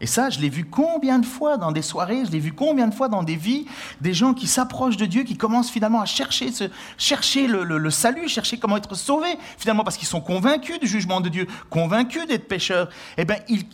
Et 0.00 0.06
ça, 0.06 0.28
je 0.28 0.40
l'ai 0.40 0.50
vu 0.50 0.64
combien 0.64 1.18
de 1.18 1.24
fois 1.24 1.56
dans 1.56 1.72
des 1.72 1.80
soirées, 1.80 2.24
je 2.26 2.30
l'ai 2.30 2.38
vu 2.38 2.52
combien 2.52 2.86
de 2.86 2.94
fois 2.94 3.08
dans 3.08 3.22
des 3.22 3.36
vies, 3.36 3.66
des 4.02 4.12
gens 4.12 4.34
qui 4.34 4.46
s'approchent 4.46 4.98
de 4.98 5.06
Dieu, 5.06 5.22
qui 5.22 5.38
commencent 5.38 5.70
finalement 5.70 6.02
à 6.02 6.04
chercher, 6.04 6.50
chercher 6.98 7.46
le, 7.46 7.90
salut, 7.90 8.28
chercher 8.28 8.58
comment 8.58 8.76
être 8.76 8.94
sauvés, 8.94 9.38
finalement 9.56 9.84
parce 9.84 9.96
qu'ils 9.96 10.08
sont 10.08 10.20
convaincus 10.20 10.78
du 10.80 10.86
jugement 10.86 11.22
de 11.22 11.30
Dieu, 11.30 11.46
convaincus 11.70 12.26
d'être 12.26 12.46
pécheurs. 12.46 12.90
Eh 13.16 13.24
bien, 13.24 13.36
ils, 13.48 13.64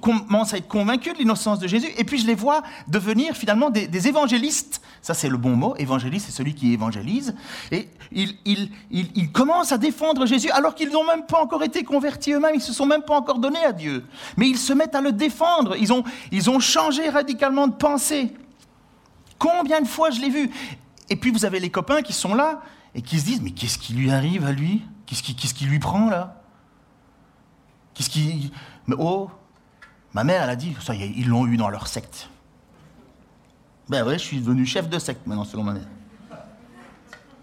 commencent 0.00 0.54
à 0.54 0.56
être 0.56 0.68
convaincus 0.68 1.12
de 1.12 1.18
l'innocence 1.18 1.58
de 1.58 1.68
Jésus, 1.68 1.88
et 1.98 2.04
puis 2.04 2.18
je 2.18 2.26
les 2.26 2.34
vois 2.34 2.62
devenir 2.88 3.36
finalement 3.36 3.68
des, 3.68 3.86
des 3.86 4.08
évangélistes. 4.08 4.80
Ça, 5.02 5.12
c'est 5.12 5.28
le 5.28 5.36
bon 5.36 5.56
mot. 5.56 5.74
Évangéliste, 5.78 6.26
c'est 6.26 6.32
celui 6.32 6.54
qui 6.54 6.72
évangélise. 6.72 7.34
Et 7.72 7.88
ils, 8.12 8.36
ils 8.90 9.32
commencent 9.32 9.72
à 9.72 9.78
défendre 9.78 10.26
Jésus 10.26 10.50
alors 10.50 10.74
qu'ils 10.74 10.90
n'ont 10.90 11.04
même 11.04 11.26
pas 11.26 11.42
encore 11.42 11.62
été 11.64 11.82
convertis 11.82 12.32
eux-mêmes, 12.32 12.54
ils 12.54 12.58
ne 12.58 12.62
se 12.62 12.72
sont 12.72 12.86
même 12.86 13.02
pas 13.02 13.16
encore 13.16 13.38
donnés 13.38 13.64
à 13.64 13.72
Dieu. 13.72 14.04
Mais 14.36 14.48
ils 14.48 14.58
se 14.58 14.72
mettent 14.72 14.94
à 14.94 15.00
le 15.00 15.12
défendre 15.12 15.41
ils 15.78 16.50
ont, 16.50 16.60
changé 16.60 17.08
radicalement 17.08 17.66
de 17.66 17.74
pensée. 17.74 18.34
Combien 19.38 19.80
de 19.80 19.88
fois 19.88 20.10
je 20.10 20.20
l'ai 20.20 20.30
vu? 20.30 20.50
Et 21.10 21.16
puis 21.16 21.30
vous 21.30 21.44
avez 21.44 21.60
les 21.60 21.70
copains 21.70 22.02
qui 22.02 22.12
sont 22.12 22.34
là 22.34 22.62
et 22.94 23.02
qui 23.02 23.18
se 23.18 23.24
disent, 23.24 23.42
mais 23.42 23.50
qu'est-ce 23.50 23.78
qui 23.78 23.92
lui 23.92 24.10
arrive 24.10 24.44
à 24.44 24.52
lui? 24.52 24.82
Qu'est-ce 25.06 25.22
qui, 25.54 25.64
lui 25.64 25.78
prend 25.78 26.08
là? 26.08 26.40
Qu'est-ce 27.94 28.08
qui... 28.08 28.52
Mais 28.86 28.96
oh, 28.98 29.30
ma 30.14 30.24
mère, 30.24 30.44
elle 30.44 30.50
a 30.50 30.56
dit, 30.56 30.74
ça 30.80 30.94
ils 30.94 31.28
l'ont 31.28 31.46
eu 31.46 31.56
dans 31.56 31.68
leur 31.68 31.86
secte. 31.86 32.28
Ben 33.88 34.06
ouais, 34.06 34.14
je 34.14 34.24
suis 34.24 34.40
devenu 34.40 34.64
chef 34.64 34.88
de 34.88 34.98
secte 34.98 35.26
maintenant, 35.26 35.44
selon 35.44 35.64
ma 35.64 35.72
mère. 35.74 35.88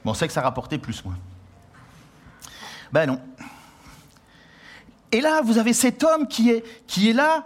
Bon, 0.03 0.11
on 0.11 0.13
sait 0.13 0.25
que 0.25 0.33
ça 0.33 0.41
rapportait 0.41 0.77
plus, 0.77 1.03
moi. 1.03 1.13
Ben 2.91 3.05
non. 3.05 3.19
Et 5.11 5.21
là, 5.21 5.41
vous 5.41 5.57
avez 5.57 5.73
cet 5.73 6.03
homme 6.03 6.27
qui 6.27 6.49
est, 6.49 6.63
qui 6.87 7.09
est 7.09 7.13
là, 7.13 7.45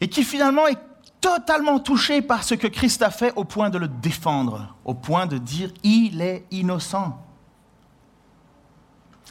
et 0.00 0.08
qui 0.08 0.24
finalement 0.24 0.66
est 0.66 0.78
totalement 1.20 1.78
touché 1.78 2.20
par 2.20 2.44
ce 2.44 2.54
que 2.54 2.66
Christ 2.66 3.02
a 3.02 3.10
fait 3.10 3.32
au 3.36 3.44
point 3.44 3.70
de 3.70 3.78
le 3.78 3.88
défendre, 3.88 4.74
au 4.84 4.94
point 4.94 5.26
de 5.26 5.38
dire 5.38 5.72
il 5.82 6.20
est 6.20 6.44
innocent. 6.50 7.18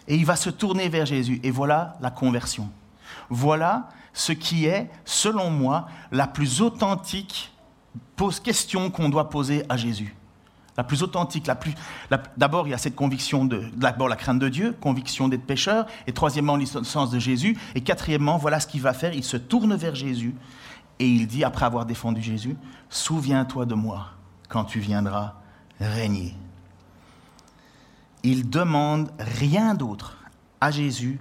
Et 0.08 0.16
il 0.16 0.26
va 0.26 0.36
se 0.36 0.50
tourner 0.50 0.90
vers 0.90 1.06
Jésus. 1.06 1.40
Et 1.44 1.52
voilà 1.52 1.96
la 2.02 2.12
conversion. 2.12 2.70
Voilà 3.30 3.90
ce 4.12 4.32
qui 4.32 4.66
est, 4.66 4.90
selon 5.06 5.50
moi, 5.50 5.88
la 6.12 6.28
plus 6.28 6.62
authentique 6.62 7.54
pose 8.16 8.40
question 8.40 8.90
qu'on 8.90 9.10
doit 9.10 9.30
poser 9.30 9.64
à 9.70 9.78
Jésus. 9.78 10.16
La 10.76 10.84
plus 10.84 11.04
authentique, 11.04 11.46
la 11.46 11.56
plus. 11.56 11.74
D'abord, 12.36 12.68
il 12.68 12.72
y 12.72 12.74
a 12.74 12.80
cette 12.80 12.96
conviction 12.96 13.46
de. 13.46 13.64
D'abord, 13.76 14.10
la 14.10 14.16
crainte 14.16 14.40
de 14.40 14.50
Dieu, 14.50 14.76
conviction 14.82 15.28
d'être 15.28 15.46
pécheur. 15.46 15.86
Et 16.08 16.14
troisièmement, 16.14 16.56
l'innocence 16.56 17.12
de 17.12 17.20
Jésus. 17.20 17.58
Et 17.76 17.82
quatrièmement, 17.82 18.38
voilà 18.38 18.60
ce 18.60 18.68
qu'il 18.68 18.82
va 18.82 18.94
faire. 18.94 19.14
Il 19.14 19.24
se 19.24 19.38
tourne 19.38 19.76
vers 19.76 19.94
Jésus 19.94 20.34
et 21.00 21.08
il 21.08 21.28
dit, 21.28 21.44
après 21.44 21.66
avoir 21.66 21.86
défendu 21.86 22.22
Jésus, 22.22 22.56
Souviens-toi 22.90 23.66
de 23.66 23.74
moi 23.74 24.12
quand 24.50 24.66
tu 24.66 24.80
viendras 24.80 25.34
régner. 25.80 26.36
Il 28.22 28.50
demande 28.50 29.12
rien 29.18 29.74
d'autre 29.74 30.18
à 30.62 30.70
Jésus 30.70 31.20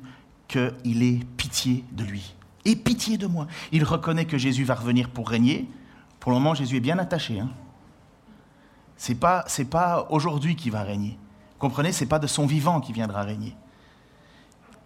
qu'il 0.49 1.03
ait 1.03 1.21
pitié 1.38 1.85
de 1.93 2.05
lui. 2.05 2.35
Et 2.65 2.77
pitié 2.77 3.17
de 3.17 3.27
moi. 3.27 3.47
Il 3.73 3.85
reconnaît 3.85 4.27
que 4.27 4.37
Jésus 4.37 4.65
va 4.65 4.75
revenir 4.75 5.09
pour 5.09 5.29
régner. 5.29 5.69
Pour 6.21 6.31
le 6.31 6.38
moment, 6.38 6.55
Jésus 6.55 6.77
est 6.77 6.81
bien 6.81 6.99
attaché. 6.99 7.41
Hein. 7.41 7.49
Ce 8.96 9.12
n'est 9.12 9.18
pas, 9.18 9.44
pas 9.70 10.07
aujourd'hui 10.11 10.57
qu'il 10.57 10.72
va 10.72 10.83
régner. 10.83 11.18
comprenez, 11.59 11.92
c'est 11.92 12.07
pas 12.07 12.18
de 12.18 12.26
son 12.26 12.46
vivant 12.46 12.81
qui 12.81 12.92
viendra 12.92 13.22
régner. 13.22 13.57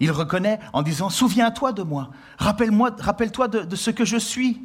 Il 0.00 0.10
reconnaît 0.10 0.58
en 0.72 0.82
disant 0.82 1.08
Souviens-toi 1.10 1.72
de 1.72 1.82
moi, 1.82 2.10
rappelle-moi, 2.38 2.90
rappelle-toi 2.98 3.48
de, 3.48 3.60
de 3.60 3.76
ce 3.76 3.90
que 3.90 4.04
je 4.04 4.16
suis. 4.16 4.62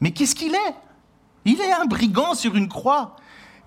Mais 0.00 0.12
qu'est-ce 0.12 0.34
qu'il 0.34 0.54
est? 0.54 0.74
Il 1.44 1.60
est 1.60 1.72
un 1.72 1.84
brigand 1.84 2.34
sur 2.34 2.56
une 2.56 2.68
croix 2.68 3.16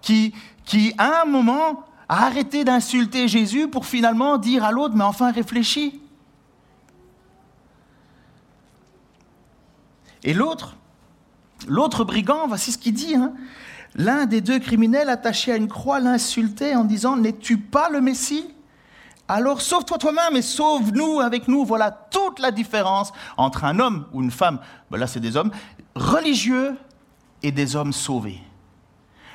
qui, 0.02 0.34
qui, 0.66 0.94
à 0.98 1.22
un 1.22 1.26
moment, 1.26 1.86
a 2.10 2.26
arrêté 2.26 2.64
d'insulter 2.64 3.28
Jésus 3.28 3.68
pour 3.68 3.86
finalement 3.86 4.38
dire 4.38 4.64
à 4.64 4.72
l'autre 4.72 4.96
Mais 4.96 5.04
enfin, 5.04 5.32
réfléchis. 5.32 6.02
Et 10.24 10.34
l'autre, 10.34 10.76
l'autre 11.68 12.04
brigand, 12.04 12.48
voici 12.48 12.72
ce 12.72 12.78
qu'il 12.78 12.94
dit. 12.94 13.16
Hein. 13.16 13.34
L'un 13.98 14.28
des 14.28 14.42
deux 14.42 14.60
criminels 14.60 15.10
attachés 15.10 15.52
à 15.52 15.58
une 15.58 15.68
croix 15.68 16.00
l'insultait 16.00 16.76
en 16.76 16.84
disant 16.84 17.18
N'es-tu 17.18 17.58
pas 17.58 17.90
le 17.90 18.00
Messie? 18.00 18.54
Alors 19.28 19.60
sauve-toi 19.60 19.98
toi-même 19.98 20.36
et 20.36 20.42
sauve-nous 20.42 21.20
avec 21.20 21.48
nous. 21.48 21.66
Voilà 21.66 21.92
toute 21.92 22.40
la 22.40 22.52
différence 22.52 23.12
entre 23.36 23.66
un 23.66 23.80
homme 23.80 24.06
ou 24.14 24.22
une 24.22 24.32
femme, 24.32 24.60
ben 24.90 24.98
là 24.98 25.08
c'est 25.08 25.20
des 25.20 25.36
hommes, 25.36 25.52
religieux 25.96 26.78
et 27.44 27.52
des 27.52 27.76
hommes 27.76 27.92
sauvés. 27.92 28.40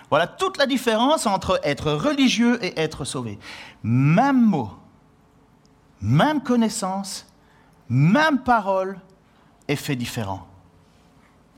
Voilà 0.08 0.26
toute 0.26 0.58
la 0.58 0.66
différence 0.66 1.26
entre 1.26 1.60
être 1.64 1.92
religieux 1.92 2.62
et 2.64 2.78
être 2.78 3.04
sauvé. 3.04 3.38
Même 3.82 4.40
mot, 4.40 4.70
même 6.00 6.40
connaissance, 6.40 7.26
même 7.88 8.38
parole, 8.38 8.98
effet 9.68 9.96
différent. 9.96 10.46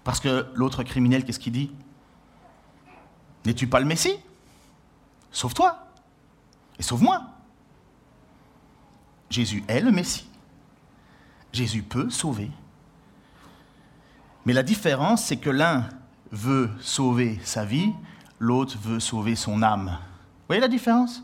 Parce 0.04 0.20
que 0.20 0.46
l'autre 0.54 0.82
criminel, 0.82 1.24
qu'est-ce 1.24 1.38
qu'il 1.38 1.52
dit? 1.52 1.70
N'es-tu 3.44 3.66
pas 3.66 3.80
le 3.80 3.86
Messie? 3.86 4.16
Sauve-toi 5.30 5.78
et 6.78 6.82
sauve-moi. 6.82 7.22
Jésus 9.30 9.64
est 9.68 9.80
le 9.80 9.90
Messie. 9.90 10.28
Jésus 11.52 11.82
peut 11.82 12.10
sauver. 12.10 12.50
Mais 14.44 14.52
la 14.52 14.62
différence, 14.62 15.24
c'est 15.24 15.36
que 15.36 15.50
l'un 15.50 15.88
veut 16.30 16.70
sauver 16.80 17.40
sa 17.44 17.64
vie, 17.64 17.92
l'autre 18.38 18.76
veut 18.78 19.00
sauver 19.00 19.36
son 19.36 19.62
âme. 19.62 19.86
Vous 19.86 20.46
voyez 20.48 20.60
la 20.60 20.68
différence? 20.68 21.22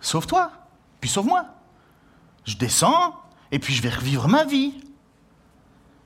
Sauve-toi, 0.00 0.50
puis 1.00 1.08
sauve-moi. 1.08 1.46
Je 2.44 2.56
descends, 2.56 3.14
et 3.50 3.58
puis 3.58 3.72
je 3.72 3.82
vais 3.82 3.90
revivre 3.90 4.28
ma 4.28 4.44
vie. 4.44 4.74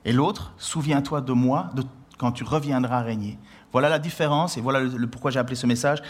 Et 0.04 0.12
l'autre, 0.12 0.52
souviens-toi 0.58 1.20
de 1.20 1.32
moi 1.32 1.70
quand 2.16 2.32
tu 2.32 2.44
reviendras 2.44 3.02
régner. 3.02 3.38
Voilà 3.72 3.88
la 3.88 3.98
différence, 3.98 4.57
et 4.57 4.61
voilà 4.61 4.81
le, 4.81 5.07
pourquoi 5.07 5.31
j'ai 5.31 5.38
appelé 5.38 5.57
ce 5.57 5.66
message 5.66 6.02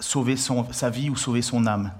sauver 0.00 0.36
sa 0.36 0.90
vie 0.90 1.10
ou 1.10 1.16
sauver 1.16 1.42
son 1.42 1.66
âme. 1.66 1.90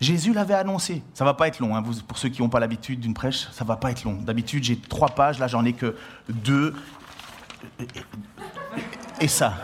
Jésus 0.00 0.32
l'avait 0.32 0.54
annoncé. 0.54 1.02
Ça 1.14 1.24
va 1.24 1.34
pas 1.34 1.48
être 1.48 1.58
long, 1.58 1.74
hein. 1.74 1.82
pour 2.06 2.18
ceux 2.18 2.28
qui 2.28 2.42
n'ont 2.42 2.48
pas 2.48 2.60
l'habitude 2.60 3.00
d'une 3.00 3.14
prêche, 3.14 3.48
ça 3.50 3.64
va 3.64 3.76
pas 3.76 3.90
être 3.90 4.04
long. 4.04 4.14
D'habitude, 4.14 4.62
j'ai 4.62 4.76
trois 4.76 5.08
pages, 5.08 5.38
là 5.38 5.48
j'en 5.48 5.64
ai 5.64 5.72
que 5.72 5.96
deux. 6.28 6.74
Et 9.20 9.28
ça, 9.28 9.54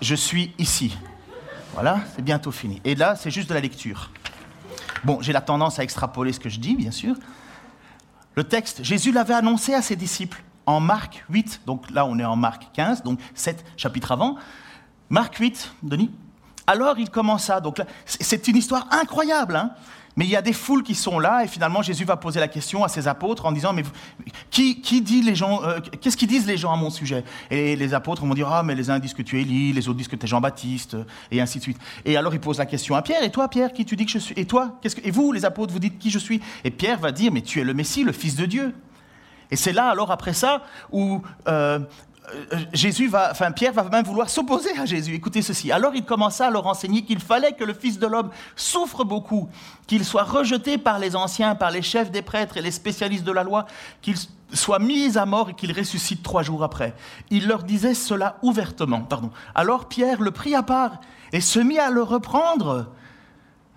je 0.00 0.14
suis 0.14 0.52
ici. 0.58 0.96
Voilà, 1.74 2.00
c'est 2.14 2.22
bientôt 2.22 2.52
fini. 2.52 2.80
Et 2.84 2.94
là, 2.94 3.16
c'est 3.16 3.30
juste 3.30 3.48
de 3.48 3.54
la 3.54 3.60
lecture. 3.60 4.10
Bon, 5.04 5.20
j'ai 5.20 5.32
la 5.32 5.40
tendance 5.40 5.78
à 5.78 5.82
extrapoler 5.82 6.32
ce 6.32 6.40
que 6.40 6.48
je 6.48 6.58
dis, 6.58 6.76
bien 6.76 6.90
sûr. 6.90 7.14
Le 8.36 8.44
texte, 8.44 8.82
Jésus 8.82 9.12
l'avait 9.12 9.34
annoncé 9.34 9.74
à 9.74 9.82
ses 9.82 9.96
disciples 9.96 10.42
en 10.66 10.80
Marc 10.80 11.24
8, 11.30 11.62
donc 11.66 11.90
là 11.90 12.06
on 12.06 12.18
est 12.18 12.24
en 12.24 12.36
Marc 12.36 12.68
15, 12.72 13.02
donc 13.02 13.20
7 13.34 13.64
chapitres 13.76 14.12
avant. 14.12 14.36
Marc 15.10 15.36
8, 15.36 15.74
Denis 15.82 16.10
alors 16.66 16.98
il 16.98 17.10
commença. 17.10 17.60
Donc 17.60 17.80
c'est 18.04 18.48
une 18.48 18.56
histoire 18.56 18.86
incroyable. 18.90 19.56
Hein. 19.56 19.70
mais 20.16 20.24
il 20.24 20.30
y 20.30 20.36
a 20.36 20.42
des 20.42 20.52
foules 20.52 20.82
qui 20.82 20.94
sont 20.94 21.18
là 21.18 21.44
et 21.44 21.48
finalement 21.48 21.82
Jésus 21.82 22.04
va 22.04 22.16
poser 22.16 22.40
la 22.40 22.48
question 22.48 22.84
à 22.84 22.88
ses 22.88 23.08
apôtres 23.08 23.46
en 23.46 23.52
disant 23.52 23.72
mais 23.72 23.82
qui, 24.50 25.00
dit 25.02 25.22
les 25.22 25.34
gens 25.34 25.62
euh, 25.64 25.80
qu'est-ce 26.00 26.16
qu'ils 26.16 26.28
disent 26.28 26.46
les 26.46 26.56
gens 26.56 26.72
à 26.72 26.76
mon 26.76 26.90
sujet? 26.90 27.24
Et 27.50 27.76
les 27.76 27.94
apôtres 27.94 28.24
vont 28.24 28.34
dire 28.34 28.48
ah 28.48 28.62
mais 28.62 28.74
les 28.74 28.90
uns 28.90 28.98
disent 28.98 29.14
que 29.14 29.22
tu 29.22 29.38
es 29.38 29.42
Élie, 29.42 29.72
les 29.72 29.88
autres 29.88 29.98
disent 29.98 30.08
que 30.08 30.16
tu 30.16 30.24
es 30.24 30.28
Jean-Baptiste 30.28 30.96
et 31.30 31.40
ainsi 31.40 31.58
de 31.58 31.64
suite. 31.64 31.78
Et 32.04 32.16
alors 32.16 32.32
il 32.32 32.40
pose 32.40 32.58
la 32.58 32.66
question 32.66 32.94
à 32.94 33.02
Pierre 33.02 33.22
et 33.22 33.30
toi 33.30 33.48
Pierre 33.48 33.72
qui 33.72 33.84
tu 33.84 33.96
dis 33.96 34.06
que 34.06 34.12
je 34.12 34.18
suis? 34.18 34.34
Et 34.38 34.46
toi 34.46 34.78
qu'est-ce 34.80 34.96
que 34.96 35.06
et 35.06 35.10
vous 35.10 35.32
les 35.32 35.44
apôtres 35.44 35.72
vous 35.72 35.80
dites 35.80 35.98
qui 35.98 36.10
je 36.10 36.18
suis? 36.18 36.40
Et 36.62 36.70
Pierre 36.70 36.98
va 36.98 37.12
dire 37.12 37.32
mais 37.32 37.42
tu 37.42 37.60
es 37.60 37.64
le 37.64 37.74
Messie, 37.74 38.04
le 38.04 38.12
Fils 38.12 38.36
de 38.36 38.46
Dieu. 38.46 38.74
Et 39.50 39.56
c'est 39.56 39.72
là 39.72 39.88
alors 39.88 40.10
après 40.10 40.32
ça 40.32 40.62
où 40.90 41.22
euh, 41.48 41.78
euh, 42.32 42.56
Jésus 42.72 43.08
va, 43.08 43.30
enfin 43.30 43.52
Pierre 43.52 43.72
va 43.72 43.84
même 43.84 44.04
vouloir 44.04 44.30
s'opposer 44.30 44.76
à 44.78 44.86
Jésus. 44.86 45.14
Écoutez 45.14 45.42
ceci. 45.42 45.70
Alors 45.70 45.94
il 45.94 46.04
commença 46.04 46.46
à 46.46 46.50
leur 46.50 46.66
enseigner 46.66 47.04
qu'il 47.04 47.20
fallait 47.20 47.52
que 47.52 47.64
le 47.64 47.74
Fils 47.74 47.98
de 47.98 48.06
l'homme 48.06 48.30
souffre 48.56 49.04
beaucoup, 49.04 49.48
qu'il 49.86 50.04
soit 50.04 50.22
rejeté 50.22 50.78
par 50.78 50.98
les 50.98 51.16
anciens, 51.16 51.54
par 51.54 51.70
les 51.70 51.82
chefs 51.82 52.10
des 52.10 52.22
prêtres 52.22 52.56
et 52.56 52.62
les 52.62 52.70
spécialistes 52.70 53.24
de 53.24 53.32
la 53.32 53.42
loi, 53.42 53.66
qu'il 54.00 54.16
soit 54.52 54.78
mis 54.78 55.18
à 55.18 55.26
mort 55.26 55.50
et 55.50 55.54
qu'il 55.54 55.76
ressuscite 55.76 56.22
trois 56.22 56.42
jours 56.42 56.64
après. 56.64 56.94
Il 57.30 57.46
leur 57.46 57.62
disait 57.62 57.94
cela 57.94 58.38
ouvertement. 58.42 59.02
Pardon. 59.02 59.30
Alors 59.54 59.86
Pierre 59.86 60.22
le 60.22 60.30
prit 60.30 60.54
à 60.54 60.62
part 60.62 61.00
et 61.32 61.42
se 61.42 61.58
mit 61.58 61.78
à 61.78 61.90
le 61.90 62.02
reprendre. 62.02 62.86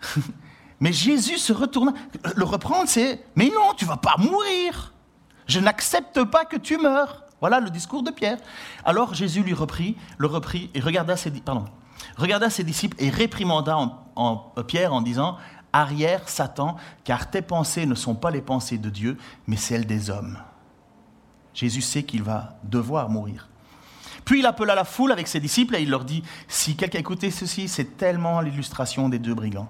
Mais 0.79 0.93
Jésus 0.93 1.37
se 1.37 1.51
retourna. 1.51 1.93
Le 2.35 2.45
reprendre, 2.45 2.87
c'est 2.87 3.25
Mais 3.35 3.47
non, 3.47 3.73
tu 3.75 3.83
vas 3.83 3.97
pas 3.97 4.15
mourir. 4.17 4.93
Je 5.47 5.59
n'accepte 5.59 6.23
pas 6.25 6.45
que 6.45 6.57
tu 6.57 6.77
meurs. 6.77 7.23
Voilà 7.39 7.59
le 7.59 7.69
discours 7.69 8.03
de 8.03 8.11
Pierre. 8.11 8.37
Alors 8.83 9.13
Jésus 9.13 9.43
lui 9.43 9.53
reprit, 9.53 9.95
le 10.17 10.27
reprit 10.27 10.69
et 10.73 10.79
regarda 10.79 11.15
ses, 11.15 11.31
disciples 12.63 12.97
et 12.99 13.09
réprimanda 13.09 13.77
en, 14.15 14.51
euh, 14.57 14.63
Pierre 14.63 14.93
en 14.93 15.01
disant 15.01 15.37
Arrière, 15.73 16.27
Satan, 16.27 16.77
car 17.03 17.29
tes 17.29 17.41
pensées 17.41 17.85
ne 17.85 17.95
sont 17.95 18.15
pas 18.15 18.31
les 18.31 18.41
pensées 18.41 18.77
de 18.77 18.89
Dieu, 18.89 19.17
mais 19.45 19.57
celles 19.57 19.85
des 19.85 20.09
hommes. 20.09 20.39
Jésus 21.53 21.81
sait 21.81 22.03
qu'il 22.03 22.23
va 22.23 22.57
devoir 22.63 23.09
mourir. 23.09 23.49
Puis 24.25 24.39
il 24.39 24.45
appela 24.45 24.75
la 24.75 24.83
foule 24.83 25.11
avec 25.11 25.27
ses 25.27 25.39
disciples 25.39 25.75
et 25.75 25.81
il 25.81 25.89
leur 25.89 26.03
dit 26.03 26.23
Si 26.47 26.75
quelqu'un 26.75 26.99
écoutez 26.99 27.31
ceci, 27.31 27.67
c'est 27.67 27.97
tellement 27.97 28.41
l'illustration 28.41 29.09
des 29.09 29.19
deux 29.19 29.33
brigands. 29.33 29.69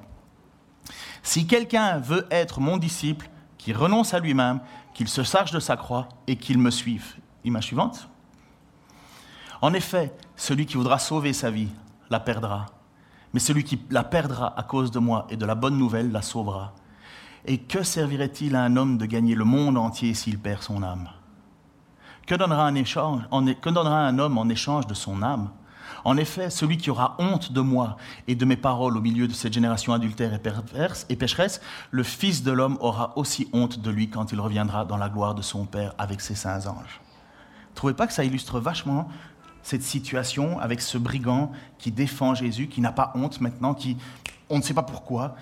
Si 1.22 1.46
quelqu'un 1.46 2.00
veut 2.00 2.26
être 2.32 2.60
mon 2.62 2.78
disciple, 2.78 3.30
qu'il 3.68 3.76
renonce 3.76 4.14
à 4.14 4.20
lui-même, 4.22 4.62
qu'il 4.94 5.10
se 5.10 5.24
charge 5.24 5.52
de 5.52 5.60
sa 5.60 5.76
croix 5.76 6.08
et 6.26 6.38
qu'il 6.38 6.58
me 6.58 6.72
suive. 6.72 7.18
Image 7.44 7.66
suivante. 7.66 8.08
En 9.62 9.74
effet, 9.74 10.16
celui 10.38 10.66
qui 10.66 10.78
voudra 10.78 11.00
sauver 11.00 11.34
sa 11.34 11.52
vie 11.52 11.68
la 12.10 12.22
perdra, 12.22 12.68
mais 13.34 13.42
celui 13.42 13.66
qui 13.66 13.78
la 13.90 14.06
perdra 14.06 14.58
à 14.58 14.64
cause 14.64 14.90
de 14.90 15.00
moi 15.00 15.28
et 15.30 15.36
de 15.36 15.46
la 15.46 15.54
bonne 15.54 15.78
nouvelle 15.78 16.14
la 16.14 16.22
sauvera. 16.22 16.76
Et 17.44 17.58
que 17.58 17.84
servirait-il 17.84 18.56
à 18.56 18.64
un 18.64 18.78
homme 18.78 18.98
de 18.98 19.06
gagner 19.06 19.36
le 19.36 19.44
monde 19.44 19.78
entier 19.78 20.14
s'il 20.14 20.40
perd 20.40 20.62
son 20.64 20.82
âme? 20.82 21.10
Que 22.26 22.36
donnera, 22.36 22.68
un 22.68 22.76
échange, 22.76 23.24
que 23.62 23.70
donnera 23.70 24.08
un 24.08 24.18
homme 24.18 24.38
en 24.38 24.48
échange 24.48 24.88
de 24.88 24.94
son 24.94 25.22
âme? 25.22 25.50
En 26.04 26.18
effet, 26.18 26.50
celui 26.50 26.78
qui 26.78 26.90
aura 26.90 27.16
honte 27.20 27.52
de 27.52 27.62
moi 27.62 27.98
et 28.28 28.36
de 28.36 28.46
mes 28.46 28.58
paroles 28.58 28.98
au 28.98 29.02
milieu 29.02 29.28
de 29.28 29.34
cette 29.34 29.54
génération 29.54 29.94
adultère 29.94 30.34
et 30.34 30.40
perverse 30.40 31.06
et 31.10 31.16
pécheresse, 31.16 31.62
le 31.92 32.04
Fils 32.04 32.44
de 32.44 32.52
l'homme 32.52 32.78
aura 32.82 33.18
aussi 33.18 33.50
honte 33.54 33.80
de 33.80 33.90
lui 33.90 34.10
quand 34.10 34.32
il 34.32 34.40
reviendra 34.40 34.86
dans 34.86 34.98
la 34.98 35.10
gloire 35.10 35.36
de 35.36 35.42
son 35.42 35.66
Père 35.66 35.94
avec 35.98 36.22
ses 36.22 36.36
saints 36.36 36.68
anges 36.68 37.02
trouvez 37.78 37.94
pas 37.94 38.08
que 38.08 38.14
ça 38.14 38.26
illustre 38.26 38.60
vachement 38.60 39.08
cette 39.62 39.84
situation 39.84 40.60
avec 40.60 40.82
ce 40.82 40.98
brigand 40.98 41.52
qui 41.78 41.92
défend 41.92 42.34
Jésus, 42.34 42.68
qui 42.68 42.82
n'a 42.82 42.92
pas 42.92 43.12
honte 43.16 43.40
maintenant, 43.40 43.74
qui, 43.74 43.98
on 44.50 44.58
ne 44.58 44.64
sait 44.64 44.74
pas 44.74 44.84
pourquoi, 44.84 45.36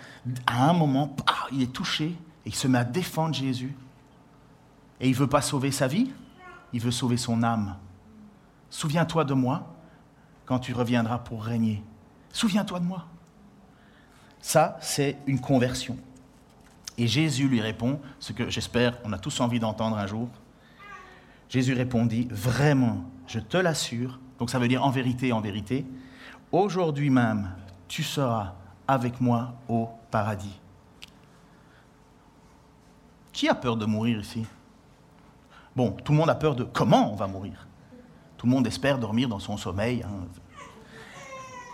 à 0.46 0.70
un 0.70 0.74
moment, 0.74 1.16
il 1.52 1.62
est 1.62 1.72
touché 1.72 2.06
et 2.06 2.50
il 2.50 2.56
se 2.56 2.68
met 2.68 2.80
à 2.80 2.84
défendre 2.84 3.34
Jésus. 3.34 3.76
Et 5.00 5.08
il 5.10 5.16
veut 5.16 5.28
pas 5.28 5.42
sauver 5.42 5.72
sa 5.72 5.88
vie, 5.88 6.12
il 6.74 6.82
veut 6.82 6.92
sauver 6.92 7.18
son 7.18 7.44
âme. 7.44 7.76
Souviens-toi 8.70 9.26
de 9.26 9.34
moi 9.34 9.75
quand 10.46 10.60
tu 10.60 10.74
reviendras 10.74 11.20
pour 11.20 11.44
régner. 11.44 11.84
Souviens-toi 12.32 12.80
de 12.80 12.86
moi. 12.86 13.06
Ça, 14.42 14.78
c'est 14.82 15.18
une 15.26 15.40
conversion. 15.40 15.98
Et 16.98 17.08
Jésus 17.08 17.48
lui 17.48 17.62
répond, 17.62 18.00
ce 18.20 18.32
que 18.32 18.50
j'espère 18.50 18.98
on 19.04 19.12
a 19.12 19.18
tous 19.18 19.40
envie 19.42 19.60
d'entendre 19.60 19.98
un 19.98 20.08
jour, 20.08 20.30
Jésus 21.50 21.74
répondit, 21.74 22.28
Vraiment, 22.32 23.04
je 23.28 23.40
te 23.40 23.58
l'assure, 23.58 24.20
donc 24.40 24.50
ça 24.50 24.60
veut 24.60 24.68
dire 24.68 24.84
en 24.84 24.92
vérité, 24.92 25.32
en 25.32 25.42
vérité, 25.42 25.86
aujourd'hui 26.52 27.10
même, 27.10 27.50
tu 27.88 28.04
seras 28.04 28.54
avec 28.88 29.20
moi 29.20 29.54
au 29.68 29.90
paradis. 30.12 30.60
Qui 33.34 33.50
a 33.50 33.56
peur 33.56 33.76
de 33.76 33.86
mourir 33.86 34.20
ici? 34.20 34.46
Bon, 35.76 35.92
tout 35.92 36.14
le 36.14 36.18
monde 36.18 36.30
a 36.30 36.36
peur 36.36 36.56
de 36.56 36.64
comment 36.64 37.12
on 37.12 37.16
va 37.16 37.28
mourir. 37.28 37.68
Tout 38.46 38.50
le 38.52 38.58
monde 38.58 38.68
espère 38.68 39.00
dormir 39.00 39.28
dans 39.28 39.40
son 39.40 39.58
sommeil. 39.58 40.04
Hein. 40.04 40.28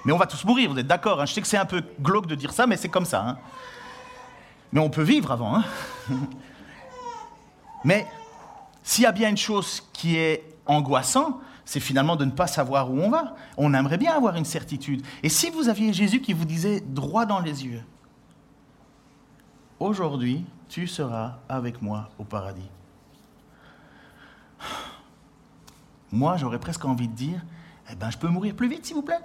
Mais 0.06 0.14
on 0.14 0.18
va 0.18 0.26
tous 0.26 0.46
mourir, 0.46 0.72
vous 0.72 0.80
êtes 0.80 0.88
d'accord 0.88 1.20
hein? 1.20 1.26
Je 1.26 1.34
sais 1.34 1.42
que 1.42 1.48
c'est 1.48 1.58
un 1.58 1.66
peu 1.66 1.84
glauque 2.00 2.28
de 2.28 2.36
dire 2.36 2.54
ça, 2.54 2.66
mais 2.66 2.78
c'est 2.78 2.88
comme 2.88 3.04
ça. 3.04 3.28
Hein. 3.28 3.38
mais 4.72 4.80
on 4.80 4.90
peut 4.90 5.02
vivre 5.02 5.34
avant. 5.34 5.62
mais 7.84 8.08
s'il 8.84 9.04
y 9.04 9.06
a 9.06 9.12
bien 9.12 9.28
une 9.28 9.36
chose 9.36 9.84
qui 9.92 10.16
est 10.16 10.46
angoissant, 10.66 11.42
c'est 11.66 11.82
finalement 11.82 12.16
de 12.16 12.24
ne 12.24 12.32
pas 12.32 12.48
savoir 12.48 12.90
où 12.90 13.02
on 13.02 13.10
va. 13.10 13.36
On 13.58 13.74
aimerait 13.74 13.98
bien 13.98 14.16
avoir 14.16 14.38
une 14.38 14.46
certitude. 14.46 15.06
Et 15.24 15.28
si 15.28 15.50
vous 15.50 15.68
aviez 15.68 15.92
Jésus 15.92 16.22
qui 16.22 16.32
vous 16.32 16.46
disait 16.46 16.80
droit 16.80 17.26
dans 17.26 17.42
les 17.42 17.66
yeux, 17.66 17.84
aujourd'hui, 19.78 20.46
tu 20.70 20.88
seras 20.88 21.34
avec 21.50 21.82
moi 21.82 22.08
au 22.18 22.24
paradis. 22.24 22.70
Moi, 26.12 26.38
j'aurais 26.38 26.60
presque 26.60 26.86
envie 26.86 27.08
de 27.08 27.16
dire, 27.16 27.42
eh 27.90 27.96
ben, 27.96 28.10
je 28.10 28.18
peux 28.18 28.28
mourir 28.28 28.56
plus 28.56 28.68
vite, 28.68 28.86
s'il 28.86 28.96
vous 28.96 29.02
plaît. 29.02 29.20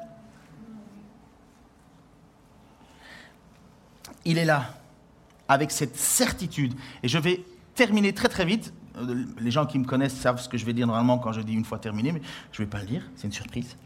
Il 4.25 4.39
est 4.39 4.45
là, 4.45 4.75
avec 5.49 5.71
cette 5.71 5.97
certitude. 5.97 6.75
Et 7.03 7.09
je 7.09 7.19
vais 7.19 7.45
terminer 7.75 8.13
très 8.13 8.29
très 8.29 8.45
vite. 8.45 8.73
Euh, 8.97 9.25
les 9.39 9.51
gens 9.51 9.67
qui 9.67 9.79
me 9.79 9.85
connaissent 9.85 10.17
savent 10.17 10.41
ce 10.41 10.49
que 10.49 10.59
je 10.59 10.65
vais 10.65 10.73
dire 10.73 10.87
normalement 10.87 11.19
quand 11.19 11.33
je 11.33 11.41
dis 11.41 11.53
une 11.53 11.65
fois 11.65 11.79
terminé, 11.79 12.13
mais 12.13 12.23
je 12.53 12.63
ne 12.63 12.67
vais 12.67 12.71
pas 12.71 12.81
le 12.81 12.87
dire, 12.87 13.09
c'est 13.15 13.27
une 13.27 13.33
surprise. 13.33 13.77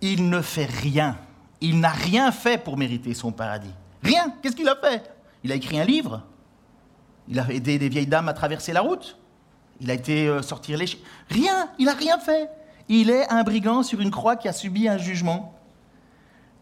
Il 0.00 0.28
ne 0.28 0.40
fait 0.40 0.66
rien. 0.66 1.16
Il 1.60 1.80
n'a 1.80 1.90
rien 1.90 2.32
fait 2.32 2.62
pour 2.62 2.76
mériter 2.76 3.12
son 3.14 3.32
paradis. 3.32 3.72
Rien. 4.02 4.34
Qu'est-ce 4.42 4.56
qu'il 4.56 4.68
a 4.68 4.76
fait? 4.76 5.12
Il 5.44 5.52
a 5.52 5.54
écrit 5.54 5.78
un 5.78 5.84
livre. 5.84 6.22
Il 7.28 7.38
a 7.38 7.50
aidé 7.52 7.78
des 7.78 7.88
vieilles 7.88 8.06
dames 8.06 8.28
à 8.28 8.32
traverser 8.32 8.72
la 8.72 8.80
route. 8.80 9.18
Il 9.80 9.90
a 9.90 9.94
été 9.94 10.28
euh, 10.28 10.42
sortir 10.42 10.78
les... 10.78 10.86
Rien. 11.28 11.70
Il 11.78 11.86
n'a 11.86 11.94
rien 11.94 12.18
fait. 12.18 12.50
Il 12.88 13.10
est 13.10 13.28
un 13.30 13.42
brigand 13.42 13.82
sur 13.82 14.00
une 14.00 14.10
croix 14.10 14.36
qui 14.36 14.48
a 14.48 14.52
subi 14.52 14.88
un 14.88 14.98
jugement. 14.98 15.54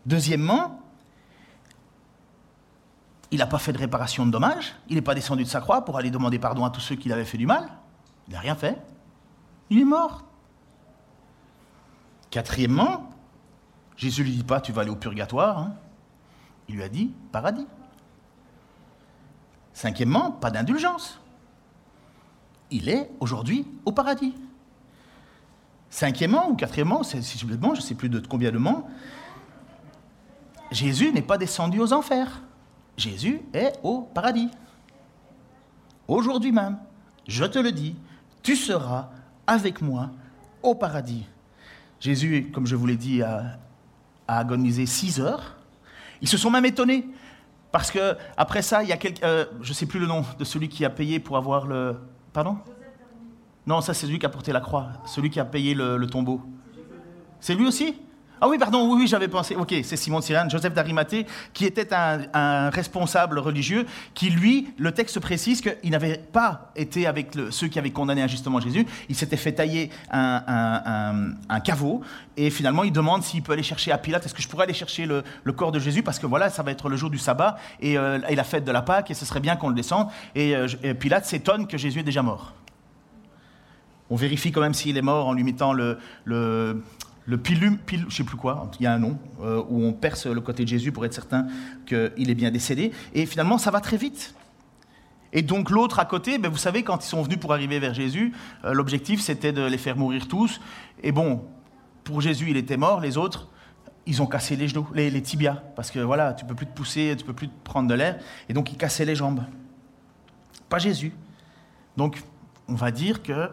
Deuxièmement, 0.07 0.81
il 3.31 3.39
n'a 3.39 3.47
pas 3.47 3.59
fait 3.59 3.73
de 3.73 3.79
réparation 3.79 4.25
de 4.25 4.31
dommages, 4.31 4.75
il 4.89 4.97
n'est 4.97 5.03
pas 5.03 5.15
descendu 5.15 5.45
de 5.45 5.49
sa 5.49 5.61
croix 5.61 5.85
pour 5.85 5.99
aller 5.99 6.11
demander 6.11 6.39
pardon 6.39 6.65
à 6.65 6.71
tous 6.71 6.81
ceux 6.81 6.97
qui 6.97 7.09
l'avaient 7.09 7.25
fait 7.25 7.39
du 7.39 7.47
mal. 7.47 7.69
Il 8.27 8.35
n'a 8.35 8.41
rien 8.41 8.55
fait. 8.55 8.79
Il 9.71 9.81
est 9.81 9.85
mort. 9.85 10.25
Quatrièmement, 12.31 13.11
Jésus 13.97 14.23
ne 14.23 14.27
lui 14.29 14.37
dit 14.37 14.45
pas 14.45 14.61
tu 14.61 14.73
vas 14.73 14.83
aller 14.83 14.91
au 14.91 14.97
purgatoire. 14.97 15.59
Hein. 15.59 15.75
Il 16.69 16.77
lui 16.77 16.83
a 16.83 16.89
dit 16.89 17.13
paradis. 17.33 17.67
Cinquièmement, 19.73 20.31
pas 20.31 20.51
d'indulgence. 20.51 21.21
Il 22.71 22.89
est 22.89 23.11
aujourd'hui 23.21 23.67
au 23.85 23.93
paradis. 23.93 24.35
Cinquièmement 25.91 26.51
ou 26.51 26.55
quatrièmement, 26.55 27.03
si 27.03 27.17
je 27.39 27.47
ne 27.47 27.81
sais 27.81 27.95
plus 27.95 28.09
de 28.09 28.21
combien 28.21 28.51
de 28.51 28.59
mots, 28.59 28.87
Jésus 30.71 31.13
n'est 31.13 31.23
pas 31.23 31.39
descendu 31.39 31.81
aux 31.81 31.93
enfers. 31.93 32.43
Jésus 32.97 33.41
est 33.55 33.73
au 33.83 34.03
paradis. 34.03 34.51
Aujourd'hui 36.07 36.53
même, 36.53 36.79
je 37.27 37.45
te 37.45 37.59
le 37.59 37.73
dis, 37.73 37.95
tu 38.43 38.57
seras 38.57 39.11
avec 39.47 39.81
moi 39.81 40.11
au 40.63 40.75
paradis. 40.75 41.25
Jésus, 42.01 42.51
comme 42.53 42.67
je 42.67 42.77
vous 42.77 42.87
l'ai 42.87 42.97
dit, 42.97 43.23
a, 43.23 43.59
agonisé 44.27 44.85
six 44.87 45.21
heures. 45.21 45.57
Ils 46.21 46.29
se 46.29 46.37
sont 46.37 46.51
même 46.51 46.67
étonnés. 46.67 47.09
Parce 47.73 47.91
que 47.91 48.17
après 48.37 48.63
ça, 48.63 48.83
il 48.83 48.89
y 48.89 48.93
a 48.93 48.97
quelqu'un, 48.97 49.27
euh, 49.27 49.45
je 49.61 49.71
ne 49.71 49.75
sais 49.75 49.87
plus 49.87 50.01
le 50.01 50.07
nom 50.07 50.25
de 50.39 50.45
celui 50.45 50.69
qui 50.69 50.85
a 50.85 50.91
payé 50.91 51.21
pour 51.21 51.37
avoir 51.37 51.67
le. 51.67 51.97
Pardon 52.33 52.59
Non, 53.67 53.81
ça 53.81 53.95
c'est 53.95 54.07
celui 54.07 54.19
qui 54.19 54.27
a 54.27 54.29
porté 54.29 54.53
la 54.53 54.61
croix, 54.61 54.89
celui 55.07 55.31
qui 55.31 55.41
a 55.41 55.45
payé 55.45 55.75
le 55.75 56.07
tombeau. 56.07 56.43
C'est 57.41 57.55
lui 57.55 57.67
aussi? 57.67 57.95
Ah 58.41 58.49
oui, 58.49 58.59
pardon, 58.59 58.89
oui, 58.89 59.03
oui 59.03 59.07
j'avais 59.07 59.29
pensé. 59.29 59.57
Ok, 59.57 59.75
c'est 59.83 59.97
Simon 59.97 60.21
Cyrane, 60.21 60.51
Joseph 60.51 60.73
d'Arimathée, 60.73 61.27
qui 61.53 61.65
était 61.65 61.93
un, 61.93 62.71
responsable 62.71 63.39
religieux, 63.39 63.87
qui 64.15 64.31
lui, 64.31 64.69
le 64.79 64.93
texte 64.93 65.19
précise 65.21 65.61
qu'il 65.61 65.91
n'avait 65.91 66.19
pas 66.19 66.73
été 66.77 67.07
avec 67.07 67.37
ceux 67.51 67.69
qui 67.69 67.79
avaient 67.79 67.91
condamné 67.91 68.23
injustement 68.23 68.61
Jésus. 68.61 68.87
Il 69.09 69.17
s'était 69.17 69.37
fait 69.37 69.53
tailler 69.53 69.91
un, 70.11 71.61
caveau 71.65 72.03
et 72.37 72.51
finalement 72.51 72.85
il 72.85 72.93
demande 72.93 73.23
s'il 73.23 73.43
peut 73.43 73.53
aller 73.53 73.63
chercher 73.63 73.91
à 73.91 73.99
Pilate. 73.99 74.25
Est-ce 74.27 74.35
que 74.35 74.43
je 74.43 74.49
pourrais 74.49 74.65
aller 74.65 74.75
chercher 74.75 75.07
le, 75.07 75.23
corps 75.53 75.73
de 75.73 75.81
Jésus? 75.81 76.03
Parce 76.03 76.19
que 76.19 76.27
voilà, 76.27 76.51
ça 76.51 76.63
va 76.63 76.71
être 76.71 76.89
le 76.89 76.97
jour 76.97 77.11
du 77.11 77.19
sabbat 77.19 77.57
euh, 77.83 78.21
et, 78.29 78.37
la 78.37 78.45
fête 78.45 78.65
de 78.65 78.73
la 78.73 78.83
Pâque 78.83 79.11
et 79.11 79.15
ce 79.15 79.25
serait 79.25 79.41
bien 79.41 79.57
qu'on 79.57 79.69
le 79.69 79.75
descende. 79.75 80.09
Et, 80.35 80.55
euh, 80.55 80.69
Pilate 80.99 81.27
s'étonne 81.27 81.67
que 81.67 81.77
Jésus 81.77 82.01
est 82.01 82.05
déjà 82.05 82.23
mort. 82.23 82.53
On 84.11 84.17
vérifie 84.17 84.53
quand 84.53 84.61
même 84.61 84.75
s'il 84.75 84.97
est 84.97 85.03
mort 85.03 85.27
en 85.27 85.33
lui 85.33 85.45
mettant 85.45 85.73
le 85.73 85.99
pilum, 87.37 87.77
pil, 87.77 88.07
je 88.09 88.17
sais 88.17 88.25
plus 88.25 88.37
quoi, 88.37 88.71
il 88.81 88.85
y 88.85 88.87
a 88.87 88.93
un 88.95 88.99
nom, 88.99 89.19
euh, 89.43 89.63
où 89.69 89.85
on 89.85 89.93
perce 89.93 90.27
le 90.27 90.41
côté 90.41 90.65
de 90.65 90.69
Jésus 90.69 90.93
pour 90.93 91.05
être 91.05 91.13
certain 91.13 91.47
qu'il 91.87 92.31
est 92.31 92.35
bien 92.35 92.51
décédé. 92.51 92.93
Et 93.13 93.27
finalement, 93.27 93.59
ça 93.59 93.71
va 93.71 93.81
très 93.81 93.99
vite. 93.99 94.35
Et 95.33 95.43
donc 95.43 95.71
l'autre 95.71 95.99
à 95.99 96.07
côté, 96.07 96.39
ben, 96.39 96.51
vous 96.51 96.57
savez, 96.57 96.83
quand 96.83 97.05
ils 97.05 97.09
sont 97.09 97.23
venus 97.23 97.39
pour 97.39 97.53
arriver 97.53 97.79
vers 97.79 97.93
Jésus, 97.93 98.33
euh, 98.65 98.73
l'objectif 98.73 99.21
c'était 99.21 99.53
de 99.53 99.63
les 99.63 99.77
faire 99.77 99.97
mourir 99.97 100.27
tous. 100.27 100.61
Et 101.03 101.13
bon, 101.13 101.45
pour 102.03 102.23
Jésus, 102.23 102.47
il 102.49 102.57
était 102.57 102.79
mort, 102.79 103.01
les 103.01 103.19
autres, 103.19 103.49
ils 104.07 104.23
ont 104.23 104.27
cassé 104.27 104.57
les 104.57 104.69
genoux, 104.69 104.89
les, 104.95 105.11
les 105.11 105.21
tibias, 105.21 105.63
parce 105.77 105.91
que 105.91 105.99
voilà, 105.99 106.33
tu 106.33 106.47
peux 106.47 106.55
plus 106.55 106.65
te 106.65 106.73
pousser, 106.73 107.15
tu 107.19 107.27
peux 107.27 107.35
plus 107.35 107.49
te 107.49 107.63
prendre 107.63 107.89
de 107.89 107.95
l'air, 107.95 108.19
et 108.49 108.55
donc 108.55 108.73
ils 108.73 108.79
cassaient 108.79 109.05
les 109.05 109.15
jambes. 109.15 109.45
Pas 110.71 110.79
Jésus. 110.79 111.13
Donc, 111.99 112.23
on 112.69 112.75
va 112.75 112.91
dire 112.91 113.23
que 113.23 113.51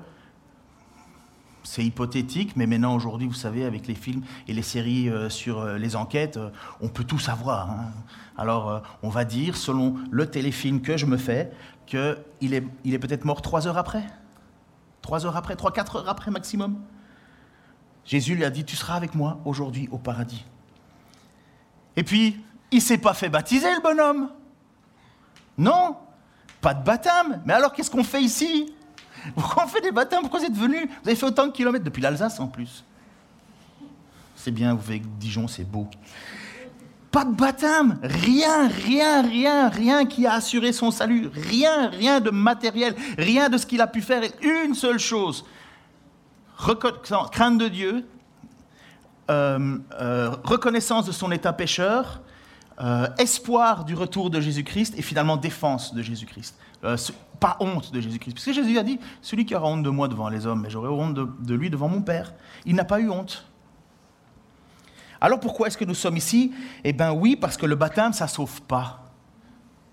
c'est 1.66 1.84
hypothétique, 1.84 2.56
mais 2.56 2.68
maintenant, 2.68 2.96
aujourd'hui, 2.96 3.28
vous 3.28 3.34
savez, 3.34 3.66
avec 3.66 3.88
les 3.88 3.96
films 3.96 4.22
et 4.48 4.54
les 4.54 4.62
séries 4.62 5.10
euh, 5.10 5.30
sur 5.30 5.60
euh, 5.60 5.78
les 5.78 5.96
enquêtes, 5.96 6.38
euh, 6.38 6.52
on 6.80 6.88
peut 6.88 7.04
tout 7.04 7.20
savoir. 7.20 7.72
Hein. 7.72 7.92
Alors, 8.38 8.84
on 9.02 9.10
va 9.10 9.26
dire, 9.26 9.58
selon 9.58 9.96
le 10.12 10.30
téléfilm 10.30 10.82
que 10.82 10.98
je 10.98 11.06
me 11.06 11.18
fais, 11.18 11.52
qu'il 11.86 12.54
est, 12.54 12.64
est 12.86 13.00
peut-être 13.00 13.26
mort 13.26 13.42
trois 13.42 13.66
heures 13.66 13.78
après. 13.78 14.04
Trois 15.02 15.26
heures 15.26 15.38
après, 15.38 15.56
trois, 15.56 15.72
quatre 15.72 15.98
heures 15.98 16.10
après 16.10 16.32
maximum. 16.32 16.82
Jésus 18.04 18.36
lui 18.36 18.44
a 18.44 18.50
dit, 18.50 18.66
tu 18.66 18.76
seras 18.76 18.96
avec 18.96 19.16
moi 19.16 19.40
aujourd'hui 19.46 19.88
au 19.92 19.98
paradis. 19.98 20.46
Et 21.96 22.04
puis, 22.04 22.44
il 22.72 22.82
s'est 22.82 22.98
pas 22.98 23.14
fait 23.14 23.30
baptiser, 23.30 23.74
le 23.74 23.82
bonhomme. 23.82 24.30
Non, 25.58 25.96
pas 26.60 26.74
de 26.74 26.84
baptême. 26.84 27.42
Mais 27.46 27.54
alors, 27.54 27.72
qu'est-ce 27.72 27.90
qu'on 27.90 28.04
fait 28.04 28.22
ici? 28.22 28.74
Pourquoi 29.34 29.66
on 29.66 29.68
fait 29.68 29.82
des 29.82 29.92
baptêmes 29.92 30.22
Pourquoi 30.22 30.40
vous 30.40 30.46
êtes 30.46 30.58
venus 30.58 30.88
Vous 31.04 31.10
avez 31.10 31.16
fait 31.16 31.26
autant 31.26 31.48
de 31.48 31.52
kilomètres 31.52 31.86
depuis 31.86 32.02
l'Alsace 32.02 32.40
en 32.40 32.48
plus. 32.48 32.84
C'est 34.36 34.52
bien, 34.52 34.74
vous 34.74 34.82
voyez 34.82 35.02
Dijon, 35.20 35.48
c'est 35.48 35.64
beau. 35.64 35.88
Pas 37.12 37.24
de 37.24 37.34
baptême, 37.34 37.98
rien, 38.04 38.68
rien, 38.68 39.22
rien, 39.22 39.70
rien 39.70 40.06
qui 40.06 40.28
a 40.28 40.34
assuré 40.34 40.74
son 40.74 40.92
salut, 40.92 41.30
rien, 41.34 41.88
rien 41.88 42.20
de 42.20 42.30
matériel, 42.30 42.94
rien 43.18 43.48
de 43.48 43.58
ce 43.58 43.66
qu'il 43.66 43.80
a 43.80 43.88
pu 43.88 44.02
faire. 44.02 44.22
Une 44.42 44.76
seule 44.76 45.00
chose, 45.00 45.46
crainte 47.32 47.58
de 47.58 47.70
Dieu, 47.70 48.06
euh, 49.32 49.78
euh, 50.00 50.32
reconnaissance 50.44 51.06
de 51.06 51.14
son 51.14 51.32
état 51.32 51.54
pécheur, 51.54 52.22
euh, 52.82 53.08
espoir 53.18 53.86
du 53.86 53.96
retour 53.96 54.30
de 54.30 54.42
Jésus-Christ 54.42 54.96
et 54.98 55.02
finalement 55.02 55.38
défense 55.38 55.94
de 55.94 56.02
Jésus-Christ 56.02 56.56
pas 57.36 57.58
honte 57.60 57.92
de 57.92 58.00
Jésus-Christ. 58.00 58.34
Parce 58.34 58.46
que 58.46 58.54
Jésus 58.54 58.78
a 58.78 58.84
dit, 58.84 59.00
celui 59.22 59.46
qui 59.46 59.56
aura 59.56 59.68
honte 59.68 59.84
de 59.84 59.90
moi 59.90 60.08
devant 60.08 60.30
les 60.30 60.46
hommes, 60.46 60.62
mais 60.62 60.70
j'aurai 60.70 60.90
honte 60.90 61.14
de, 61.14 61.54
lui 61.54 61.70
devant 61.70 61.88
mon 61.88 62.02
Père. 62.02 62.34
Il 62.66 62.76
n'a 62.76 62.86
pas 62.86 63.00
eu 63.00 63.10
honte. 63.10 63.46
Alors 65.22 65.40
pourquoi 65.40 65.68
est-ce 65.68 65.78
que 65.78 65.86
nous 65.86 65.96
sommes 65.96 66.18
ici? 66.18 66.54
Eh 66.84 66.94
bien 66.94 67.12
oui, 67.12 67.36
parce 67.36 67.58
que 67.58 67.66
le 67.66 67.76
baptême, 67.76 68.14
ça 68.14 68.26
ne 68.26 68.30
sauve 68.30 68.62
pas. 68.64 69.04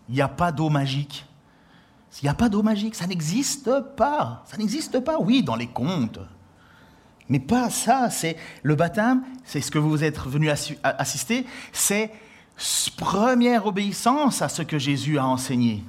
Il 0.08 0.14
n'y 0.14 0.20
a 0.20 0.28
pas 0.28 0.52
d'eau 0.52 0.68
magique. 0.68 1.26
Il 2.20 2.26
n'y 2.26 2.28
a 2.28 2.34
pas 2.34 2.48
d'eau 2.48 2.62
magique, 2.62 2.94
ça 2.94 3.06
n'existe 3.06 3.70
pas. 3.96 4.42
Ça 4.46 4.56
n'existe 4.58 5.00
pas, 5.00 5.18
oui, 5.18 5.42
dans 5.42 5.56
les 5.56 5.68
contes. 5.68 6.20
Mais 7.28 7.40
pas 7.40 7.70
ça, 7.70 8.10
c'est 8.10 8.36
le 8.62 8.74
baptême, 8.74 9.22
c'est 9.44 9.62
ce 9.62 9.70
que 9.70 9.78
vous 9.78 10.04
êtes 10.04 10.18
venu 10.18 10.50
assister, 10.82 11.46
c'est 11.72 12.12
première 12.96 13.66
obéissance 13.66 14.42
à 14.42 14.48
ce 14.48 14.62
que 14.62 14.78
Jésus 14.78 15.18
a 15.18 15.26
enseigné. 15.26 15.82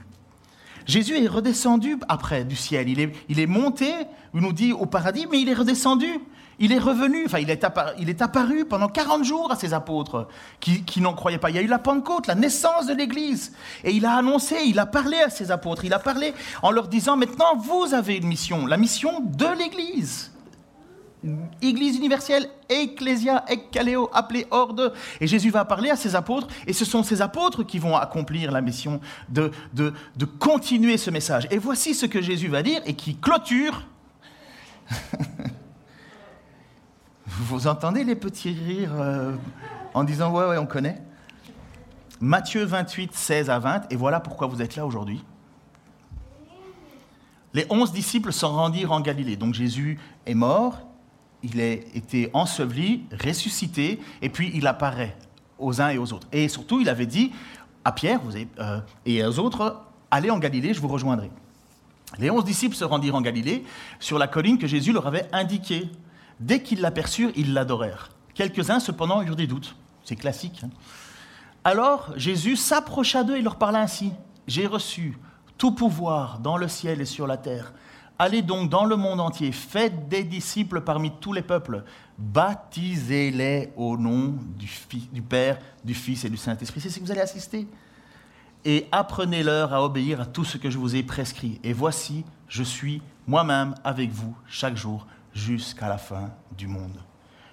Jésus 0.86 1.18
est 1.24 1.28
redescendu 1.28 1.98
après 2.10 2.44
du 2.44 2.56
ciel. 2.56 2.90
Il 2.90 3.00
est, 3.00 3.12
il 3.30 3.40
est 3.40 3.48
monté, 3.48 3.92
il 4.34 4.42
nous 4.42 4.54
dit, 4.54 4.74
au 4.74 4.86
paradis, 4.86 5.28
mais 5.32 5.42
il 5.42 5.50
est 5.50 5.54
redescendu. 5.54 6.20
Il 6.60 6.72
est 6.72 6.80
revenu, 6.80 7.24
enfin 7.26 7.40
il 7.40 7.50
est, 7.50 7.64
apparu, 7.64 7.94
il 8.00 8.10
est 8.10 8.22
apparu 8.22 8.66
pendant 8.66 8.88
40 8.88 9.24
jours 9.24 9.52
à 9.52 9.56
ses 9.56 9.74
apôtres 9.74 10.28
qui, 10.60 10.84
qui 10.84 11.02
n'en 11.02 11.14
croyaient 11.14 11.40
pas. 11.40 11.50
Il 11.50 11.56
y 11.56 11.60
a 11.60 11.64
eu 11.64 11.68
la 11.68 11.80
Pentecôte, 11.80 12.28
la 12.28 12.36
naissance 12.36 12.86
de 12.86 12.94
l'Église. 12.94 13.54
Et 13.84 13.92
il 13.92 14.06
a 14.06 14.16
annoncé, 14.18 14.58
il 14.66 14.78
a 14.78 14.86
parlé 14.86 15.18
à 15.18 15.30
ses 15.30 15.50
apôtres, 15.50 15.84
il 15.84 15.94
a 15.94 16.00
parlé 16.00 16.34
en 16.62 16.72
leur 16.72 16.88
disant, 16.88 17.18
maintenant 17.18 17.56
vous 17.58 17.94
avez 17.94 18.18
une 18.18 18.28
mission, 18.28 18.68
la 18.68 18.78
mission 18.78 19.22
de 19.22 19.48
l'Église. 19.58 20.33
Église 21.62 21.98
universelle, 21.98 22.50
ecclésia, 22.68 23.46
ekkaleo, 23.48 24.10
appelé 24.14 24.46
hors. 24.52 24.76
Et 25.22 25.28
Jésus 25.28 25.50
va 25.50 25.64
parler 25.66 25.90
à 25.90 25.96
ses 25.96 26.16
apôtres, 26.16 26.48
et 26.68 26.74
ce 26.74 26.84
sont 26.86 27.04
ces 27.04 27.22
apôtres 27.22 27.64
qui 27.64 27.80
vont 27.80 27.96
accomplir 27.96 28.52
la 28.52 28.62
mission 28.62 29.00
de, 29.30 29.52
de, 29.74 29.94
de 30.18 30.26
continuer 30.26 30.98
ce 30.98 31.10
message. 31.12 31.48
Et 31.52 31.58
voici 31.58 31.94
ce 31.94 32.06
que 32.06 32.22
Jésus 32.22 32.50
va 32.50 32.62
dire 32.62 32.82
et 32.86 32.94
qui 32.96 33.16
clôture. 33.16 33.88
Vous 37.26 37.68
entendez 37.68 38.04
les 38.04 38.16
petits 38.16 38.52
rires 38.52 38.94
euh, 39.00 39.34
en 39.94 40.04
disant 40.04 40.32
Ouais, 40.32 40.46
ouais, 40.46 40.58
on 40.58 40.66
connaît 40.66 41.02
Matthieu 42.20 42.64
28, 42.64 43.16
16 43.16 43.50
à 43.50 43.60
20, 43.60 43.92
et 43.92 43.96
voilà 43.96 44.20
pourquoi 44.20 44.48
vous 44.48 44.62
êtes 44.62 44.76
là 44.76 44.86
aujourd'hui. 44.86 45.24
les 47.54 47.66
onze 47.70 47.92
disciples 47.92 48.34
s'en 48.34 48.56
rendirent 48.56 48.92
en 48.92 49.02
Galilée. 49.02 49.36
Donc 49.36 49.54
Jésus 49.54 50.00
est 50.26 50.34
mort, 50.34 50.82
il 51.44 51.62
a 51.62 51.72
été 51.72 52.30
enseveli, 52.34 53.04
ressuscité, 53.24 54.00
et 54.22 54.30
puis 54.30 54.52
il 54.54 54.66
apparaît 54.68 55.16
aux 55.60 55.82
uns 55.82 55.90
et 55.90 55.98
aux 55.98 56.14
autres. 56.14 56.28
Et 56.32 56.48
surtout, 56.48 56.82
il 56.82 56.90
avait 56.90 57.06
dit 57.06 57.32
à 57.86 57.92
Pierre 57.92 58.22
euh, 58.60 58.80
et 59.06 59.24
aux 59.26 59.40
autres, 59.40 59.82
allez 60.10 60.32
en 60.32 60.40
Galilée, 60.40 60.74
je 60.74 60.82
vous 60.82 60.88
rejoindrai. 60.88 61.30
Les 62.20 62.30
onze 62.30 62.46
disciples 62.46 62.76
se 62.76 62.84
rendirent 62.86 63.16
en 63.16 63.22
Galilée, 63.22 63.64
sur 64.00 64.18
la 64.18 64.28
colline 64.28 64.58
que 64.58 64.68
Jésus 64.68 64.94
leur 64.94 65.08
avait 65.08 65.28
indiquée. 65.32 65.90
Dès 66.40 66.62
qu'ils 66.62 66.82
l'aperçurent, 66.82 67.32
ils 67.36 67.54
l'adorèrent. 67.54 68.10
Quelques-uns, 68.34 68.80
cependant, 68.80 69.22
eurent 69.22 69.36
des 69.36 69.48
doutes. 69.48 69.76
C'est 70.04 70.16
classique. 70.16 70.62
Hein. 70.64 70.70
Alors 71.64 72.12
Jésus 72.18 72.56
s'approcha 72.58 73.24
d'eux 73.24 73.38
et 73.38 73.42
leur 73.42 73.56
parla 73.56 73.80
ainsi. 73.80 74.12
J'ai 74.48 74.68
reçu 74.68 75.18
tout 75.58 75.72
pouvoir 75.72 76.40
dans 76.40 76.58
le 76.58 76.68
ciel 76.68 77.00
et 77.00 77.06
sur 77.06 77.26
la 77.26 77.38
terre. 77.38 77.74
Allez 78.24 78.42
donc 78.42 78.70
dans 78.70 78.86
le 78.86 78.96
monde 78.96 79.20
entier, 79.20 79.52
faites 79.52 80.08
des 80.08 80.24
disciples 80.24 80.80
parmi 80.80 81.12
tous 81.20 81.34
les 81.34 81.42
peuples, 81.42 81.84
baptisez-les 82.18 83.74
au 83.76 83.98
nom 83.98 84.36
du, 84.58 85.22
Père, 85.22 85.60
du 85.84 85.94
Fils 85.94 86.24
et 86.24 86.30
du 86.30 86.38
Saint-Esprit. 86.38 86.80
C'est 86.80 86.90
ce 86.90 87.00
que 87.00 87.04
vous 87.04 87.12
allez 87.12 87.20
assister. 87.20 87.68
Et 88.64 88.88
apprenez-leur 88.94 89.74
à 89.74 89.84
obéir 89.84 90.22
à 90.22 90.26
tout 90.26 90.46
ce 90.46 90.58
que 90.58 90.70
je 90.70 90.78
vous 90.78 90.96
ai 90.96 91.04
prescrit. 91.04 91.60
Et 91.66 91.74
voici, 91.74 92.24
je 92.48 92.64
suis 92.64 93.02
moi-même 93.28 93.76
avec 93.84 94.10
vous 94.12 94.34
chaque 94.48 94.78
jour 94.78 95.06
jusqu'à 95.34 95.90
la 95.90 95.98
fin 95.98 96.30
du 96.58 96.68
monde. 96.68 97.04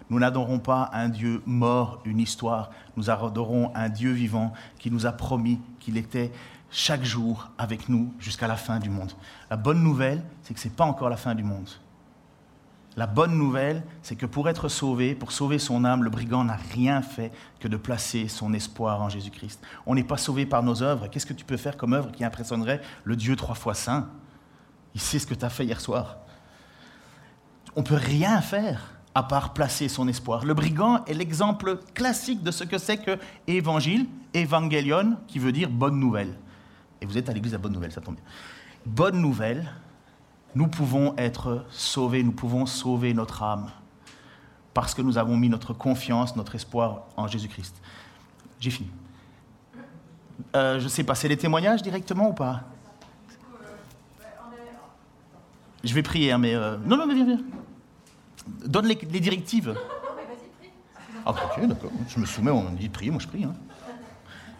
Nous 0.08 0.20
n'adorons 0.20 0.60
pas 0.60 0.88
un 0.92 1.08
Dieu 1.08 1.42
mort, 1.46 2.00
une 2.04 2.20
histoire. 2.20 2.70
Nous 2.96 3.10
adorons 3.10 3.72
un 3.74 3.88
Dieu 3.88 4.12
vivant 4.12 4.52
qui 4.78 4.92
nous 4.92 5.04
a 5.04 5.10
promis 5.10 5.60
qu'il 5.80 5.96
était 5.96 6.30
chaque 6.70 7.04
jour 7.04 7.50
avec 7.58 7.88
nous 7.88 8.12
jusqu'à 8.18 8.46
la 8.46 8.56
fin 8.56 8.78
du 8.78 8.90
monde. 8.90 9.12
La 9.50 9.56
bonne 9.56 9.82
nouvelle, 9.82 10.22
c'est 10.42 10.54
que 10.54 10.60
ce 10.60 10.68
n'est 10.68 10.74
pas 10.74 10.84
encore 10.84 11.08
la 11.08 11.16
fin 11.16 11.34
du 11.34 11.42
monde. 11.42 11.68
La 12.96 13.06
bonne 13.06 13.36
nouvelle, 13.36 13.84
c'est 14.02 14.16
que 14.16 14.26
pour 14.26 14.48
être 14.48 14.68
sauvé, 14.68 15.14
pour 15.14 15.30
sauver 15.30 15.58
son 15.58 15.84
âme, 15.84 16.02
le 16.02 16.10
brigand 16.10 16.44
n'a 16.44 16.58
rien 16.74 17.02
fait 17.02 17.32
que 17.60 17.68
de 17.68 17.76
placer 17.76 18.26
son 18.28 18.52
espoir 18.52 19.00
en 19.00 19.08
Jésus-Christ. 19.08 19.62
On 19.86 19.94
n'est 19.94 20.04
pas 20.04 20.16
sauvé 20.16 20.44
par 20.44 20.62
nos 20.62 20.82
œuvres. 20.82 21.06
Qu'est-ce 21.06 21.26
que 21.26 21.32
tu 21.32 21.44
peux 21.44 21.56
faire 21.56 21.76
comme 21.76 21.92
œuvre 21.92 22.10
qui 22.10 22.24
impressionnerait 22.24 22.80
le 23.04 23.14
Dieu 23.14 23.36
trois 23.36 23.54
fois 23.54 23.74
saint? 23.74 24.08
Il 24.94 25.00
sait 25.00 25.20
ce 25.20 25.26
que 25.26 25.34
tu 25.34 25.44
as 25.44 25.50
fait 25.50 25.64
hier 25.64 25.80
soir. 25.80 26.18
On 27.76 27.82
ne 27.82 27.86
peut 27.86 27.94
rien 27.94 28.40
faire 28.40 28.94
à 29.14 29.22
part 29.22 29.52
placer 29.54 29.88
son 29.88 30.08
espoir. 30.08 30.44
Le 30.44 30.54
brigand 30.54 31.04
est 31.04 31.14
l'exemple 31.14 31.78
classique 31.94 32.42
de 32.42 32.50
ce 32.50 32.64
que 32.64 32.78
c'est 32.78 32.98
que 32.98 33.18
évangile, 33.46 34.06
évangélion, 34.34 35.16
qui 35.28 35.38
veut 35.38 35.52
dire 35.52 35.70
bonne 35.70 35.98
nouvelle. 35.98 36.36
Et 37.00 37.06
vous 37.06 37.16
êtes 37.16 37.28
à 37.28 37.32
l'église 37.32 37.54
à 37.54 37.58
bonne 37.58 37.72
nouvelle, 37.72 37.92
ça 37.92 38.00
tombe 38.00 38.16
bien. 38.16 38.24
Bonne 38.86 39.20
nouvelle, 39.20 39.70
nous 40.54 40.68
pouvons 40.68 41.14
être 41.16 41.64
sauvés, 41.70 42.22
nous 42.22 42.32
pouvons 42.32 42.66
sauver 42.66 43.14
notre 43.14 43.42
âme 43.42 43.70
parce 44.74 44.94
que 44.94 45.02
nous 45.02 45.18
avons 45.18 45.36
mis 45.36 45.48
notre 45.48 45.72
confiance, 45.72 46.36
notre 46.36 46.54
espoir 46.54 47.02
en 47.16 47.26
Jésus-Christ. 47.26 47.80
J'ai 48.60 48.70
fini. 48.70 48.90
Euh, 50.54 50.78
je 50.78 50.84
ne 50.84 50.88
sais 50.88 51.04
pas, 51.04 51.14
c'est 51.14 51.28
les 51.28 51.36
témoignages 51.36 51.82
directement 51.82 52.30
ou 52.30 52.32
pas? 52.32 52.62
Je 55.82 55.94
vais 55.94 56.02
prier, 56.02 56.32
hein, 56.32 56.38
mais... 56.38 56.54
Euh, 56.54 56.76
non, 56.84 56.96
non, 56.96 57.06
mais 57.06 57.14
viens, 57.14 57.24
viens. 57.24 57.40
Donne 58.66 58.86
les, 58.86 58.94
directives. 58.94 59.74
Ah, 61.24 61.30
ok, 61.30 61.66
d'accord. 61.66 61.90
Je 62.08 62.18
me 62.18 62.26
soumets, 62.26 62.50
on 62.50 62.62
me 62.62 62.76
dit 62.76 62.88
de 62.88 62.92
prier, 62.92 63.10
moi 63.10 63.20
je 63.20 63.28
prie. 63.28 63.44
Hein. 63.44 63.54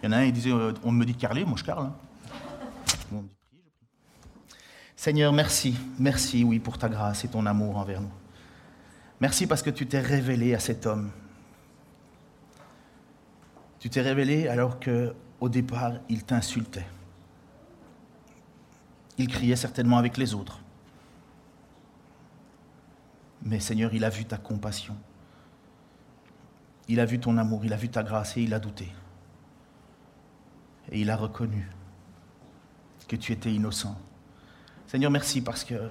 Il 0.03 0.07
y 0.07 0.09
en 0.09 0.13
a 0.13 0.19
un, 0.19 0.25
il 0.25 0.33
disait, 0.33 0.53
euh, 0.53 0.73
on 0.83 0.93
me 0.93 1.05
dit 1.05 1.13
de 1.13 1.21
carler, 1.21 1.45
moi 1.45 1.57
je 1.57 1.65
carle. 1.65 1.87
Hein. 1.87 1.93
Seigneur, 4.97 5.33
merci, 5.33 5.77
merci, 5.99 6.45
oui, 6.45 6.59
pour 6.59 6.77
ta 6.77 6.89
grâce 6.89 7.25
et 7.25 7.29
ton 7.29 7.47
amour 7.47 7.79
envers 7.79 8.01
nous. 8.01 8.13
Merci 9.21 9.47
parce 9.47 9.63
que 9.63 9.71
tu 9.71 9.87
t'es 9.87 10.01
révélé 10.01 10.55
à 10.55 10.59
cet 10.59 10.87
homme. 10.87 11.11
Tu 13.79 13.89
t'es 13.89 14.03
révélé 14.03 14.49
alors 14.49 14.79
que, 14.79 15.15
au 15.41 15.49
départ, 15.49 15.95
il 16.09 16.25
t'insultait. 16.25 16.87
Il 19.17 19.29
criait 19.29 19.57
certainement 19.57 19.97
avec 19.97 20.17
les 20.19 20.35
autres. 20.35 20.61
Mais 23.43 23.59
Seigneur, 23.59 23.95
il 23.95 24.05
a 24.05 24.11
vu 24.11 24.27
ta 24.27 24.37
compassion. 24.37 24.97
Il 26.89 27.01
a 27.01 27.07
vu 27.07 27.19
ton 27.19 27.39
amour, 27.39 27.65
il 27.65 27.73
a 27.73 27.77
vu 27.77 27.89
ta 27.89 28.03
grâce 28.03 28.37
et 28.37 28.43
il 28.43 28.53
a 28.53 28.59
douté. 28.59 28.93
Et 30.93 31.01
il 31.01 31.11
a 31.11 31.17
reconnu 31.17 31.67
que 33.11 33.17
tu 33.17 33.33
étais 33.33 33.53
innocent. 33.53 33.99
Seigneur, 34.87 35.11
merci 35.11 35.41
parce 35.41 35.65
que 35.65 35.91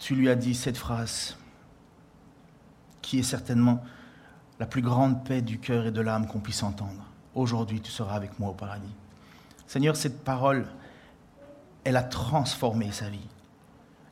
tu 0.00 0.16
lui 0.16 0.28
as 0.28 0.34
dit 0.34 0.56
cette 0.56 0.76
phrase 0.76 1.36
qui 3.00 3.20
est 3.20 3.22
certainement 3.22 3.80
la 4.58 4.66
plus 4.66 4.82
grande 4.82 5.24
paix 5.24 5.42
du 5.42 5.60
cœur 5.60 5.86
et 5.86 5.92
de 5.92 6.00
l'âme 6.00 6.26
qu'on 6.26 6.40
puisse 6.40 6.64
entendre. 6.64 7.06
Aujourd'hui, 7.36 7.80
tu 7.80 7.92
seras 7.92 8.16
avec 8.16 8.36
moi 8.40 8.50
au 8.50 8.54
paradis. 8.54 8.92
Seigneur, 9.68 9.94
cette 9.94 10.24
parole, 10.24 10.66
elle 11.84 11.96
a 11.96 12.02
transformé 12.02 12.90
sa 12.90 13.08
vie. 13.08 13.28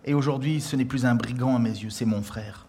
Et 0.05 0.15
aujourd'hui, 0.15 0.61
ce 0.61 0.77
n'est 0.77 0.85
plus 0.85 1.07
un 1.07 1.17
brigand 1.17 1.57
à 1.57 1.59
mes 1.59 1.71
yeux, 1.71 1.91
c'est 1.91 2.05
mon 2.05 2.23
frère. 2.23 2.69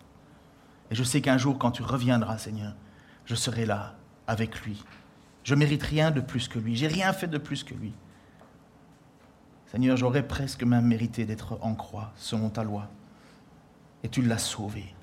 Et 0.89 0.95
je 0.95 1.03
sais 1.03 1.21
qu'un 1.21 1.37
jour, 1.37 1.59
quand 1.59 1.69
tu 1.69 1.83
reviendras, 1.83 2.39
Seigneur, 2.39 2.73
je 3.25 3.35
serai 3.35 3.67
là 3.67 3.93
avec 4.25 4.61
lui. 4.61 4.83
Je 5.43 5.53
mérite 5.53 5.83
rien 5.83 6.09
de 6.09 6.21
plus 6.21 6.47
que 6.47 6.57
lui. 6.57 6.75
J'ai 6.75 6.87
rien 6.87 7.13
fait 7.13 7.27
de 7.27 7.37
plus 7.37 7.63
que 7.63 7.75
lui. 7.75 7.93
Seigneur, 9.71 9.97
j'aurais 9.97 10.27
presque 10.27 10.63
même 10.63 10.87
mérité 10.87 11.25
d'être 11.25 11.59
en 11.61 11.75
croix 11.75 12.11
selon 12.15 12.49
ta 12.49 12.63
loi. 12.63 12.89
Et 14.03 14.09
tu 14.09 14.23
l'as 14.23 14.39
sauvé. 14.39 14.95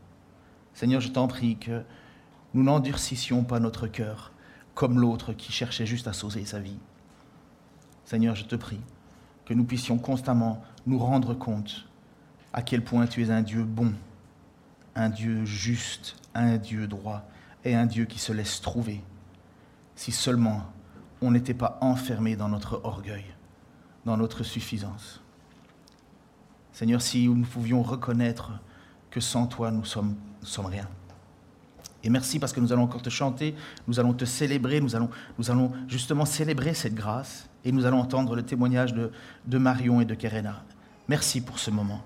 Seigneur, 0.74 1.00
je 1.00 1.12
t'en 1.12 1.28
prie 1.28 1.56
que 1.56 1.84
nous 2.52 2.64
n'endurcissions 2.64 3.44
pas 3.44 3.60
notre 3.60 3.86
cœur 3.86 4.32
comme 4.74 4.98
l'autre 4.98 5.32
qui 5.34 5.52
cherchait 5.52 5.86
juste 5.86 6.08
à 6.08 6.12
sauver 6.12 6.44
sa 6.44 6.58
vie. 6.58 6.80
Seigneur, 8.04 8.34
je 8.34 8.44
te 8.44 8.56
prie 8.56 8.80
que 9.44 9.54
nous 9.54 9.64
puissions 9.64 9.98
constamment 9.98 10.60
nous 10.84 10.98
rendre 10.98 11.34
compte 11.34 11.88
à 12.52 12.60
quel 12.60 12.82
point 12.82 13.06
tu 13.06 13.22
es 13.22 13.30
un 13.30 13.42
Dieu 13.42 13.62
bon, 13.62 13.92
un 14.96 15.10
Dieu 15.10 15.44
juste, 15.44 16.16
un 16.34 16.56
Dieu 16.56 16.88
droit 16.88 17.22
et 17.64 17.76
un 17.76 17.86
Dieu 17.86 18.04
qui 18.04 18.18
se 18.18 18.32
laisse 18.32 18.60
trouver, 18.60 19.00
si 19.94 20.10
seulement 20.10 20.62
on 21.22 21.30
n'était 21.30 21.54
pas 21.54 21.78
enfermé 21.80 22.34
dans 22.34 22.48
notre 22.48 22.80
orgueil, 22.82 23.35
dans 24.06 24.16
notre 24.16 24.44
suffisance. 24.44 25.20
Seigneur, 26.72 27.02
si 27.02 27.28
nous 27.28 27.44
pouvions 27.44 27.82
reconnaître 27.82 28.52
que 29.10 29.20
sans 29.20 29.46
toi, 29.46 29.70
nous 29.70 29.84
sommes, 29.84 30.14
sommes 30.42 30.66
rien. 30.66 30.88
Et 32.04 32.08
merci 32.08 32.38
parce 32.38 32.52
que 32.52 32.60
nous 32.60 32.72
allons 32.72 32.84
encore 32.84 33.02
te 33.02 33.10
chanter, 33.10 33.54
nous 33.88 33.98
allons 33.98 34.14
te 34.14 34.24
célébrer, 34.24 34.80
nous 34.80 34.94
allons, 34.94 35.10
nous 35.38 35.50
allons 35.50 35.72
justement 35.88 36.24
célébrer 36.24 36.72
cette 36.72 36.94
grâce 36.94 37.48
et 37.64 37.72
nous 37.72 37.84
allons 37.84 37.98
entendre 37.98 38.36
le 38.36 38.44
témoignage 38.44 38.94
de, 38.94 39.10
de 39.46 39.58
Marion 39.58 40.00
et 40.00 40.04
de 40.04 40.14
Kerena. 40.14 40.62
Merci 41.08 41.40
pour 41.40 41.58
ce 41.58 41.70
moment. 41.70 42.02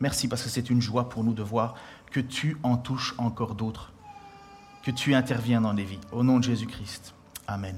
Merci 0.00 0.26
parce 0.26 0.42
que 0.42 0.48
c'est 0.48 0.70
une 0.70 0.82
joie 0.82 1.08
pour 1.08 1.22
nous 1.22 1.34
de 1.34 1.42
voir 1.42 1.76
que 2.10 2.20
tu 2.20 2.56
en 2.64 2.76
touches 2.76 3.14
encore 3.16 3.54
d'autres, 3.54 3.92
que 4.82 4.90
tu 4.90 5.14
interviens 5.14 5.60
dans 5.60 5.72
les 5.72 5.84
vies. 5.84 6.00
Au 6.10 6.24
nom 6.24 6.38
de 6.38 6.44
Jésus-Christ. 6.44 7.14
Amen. 7.46 7.76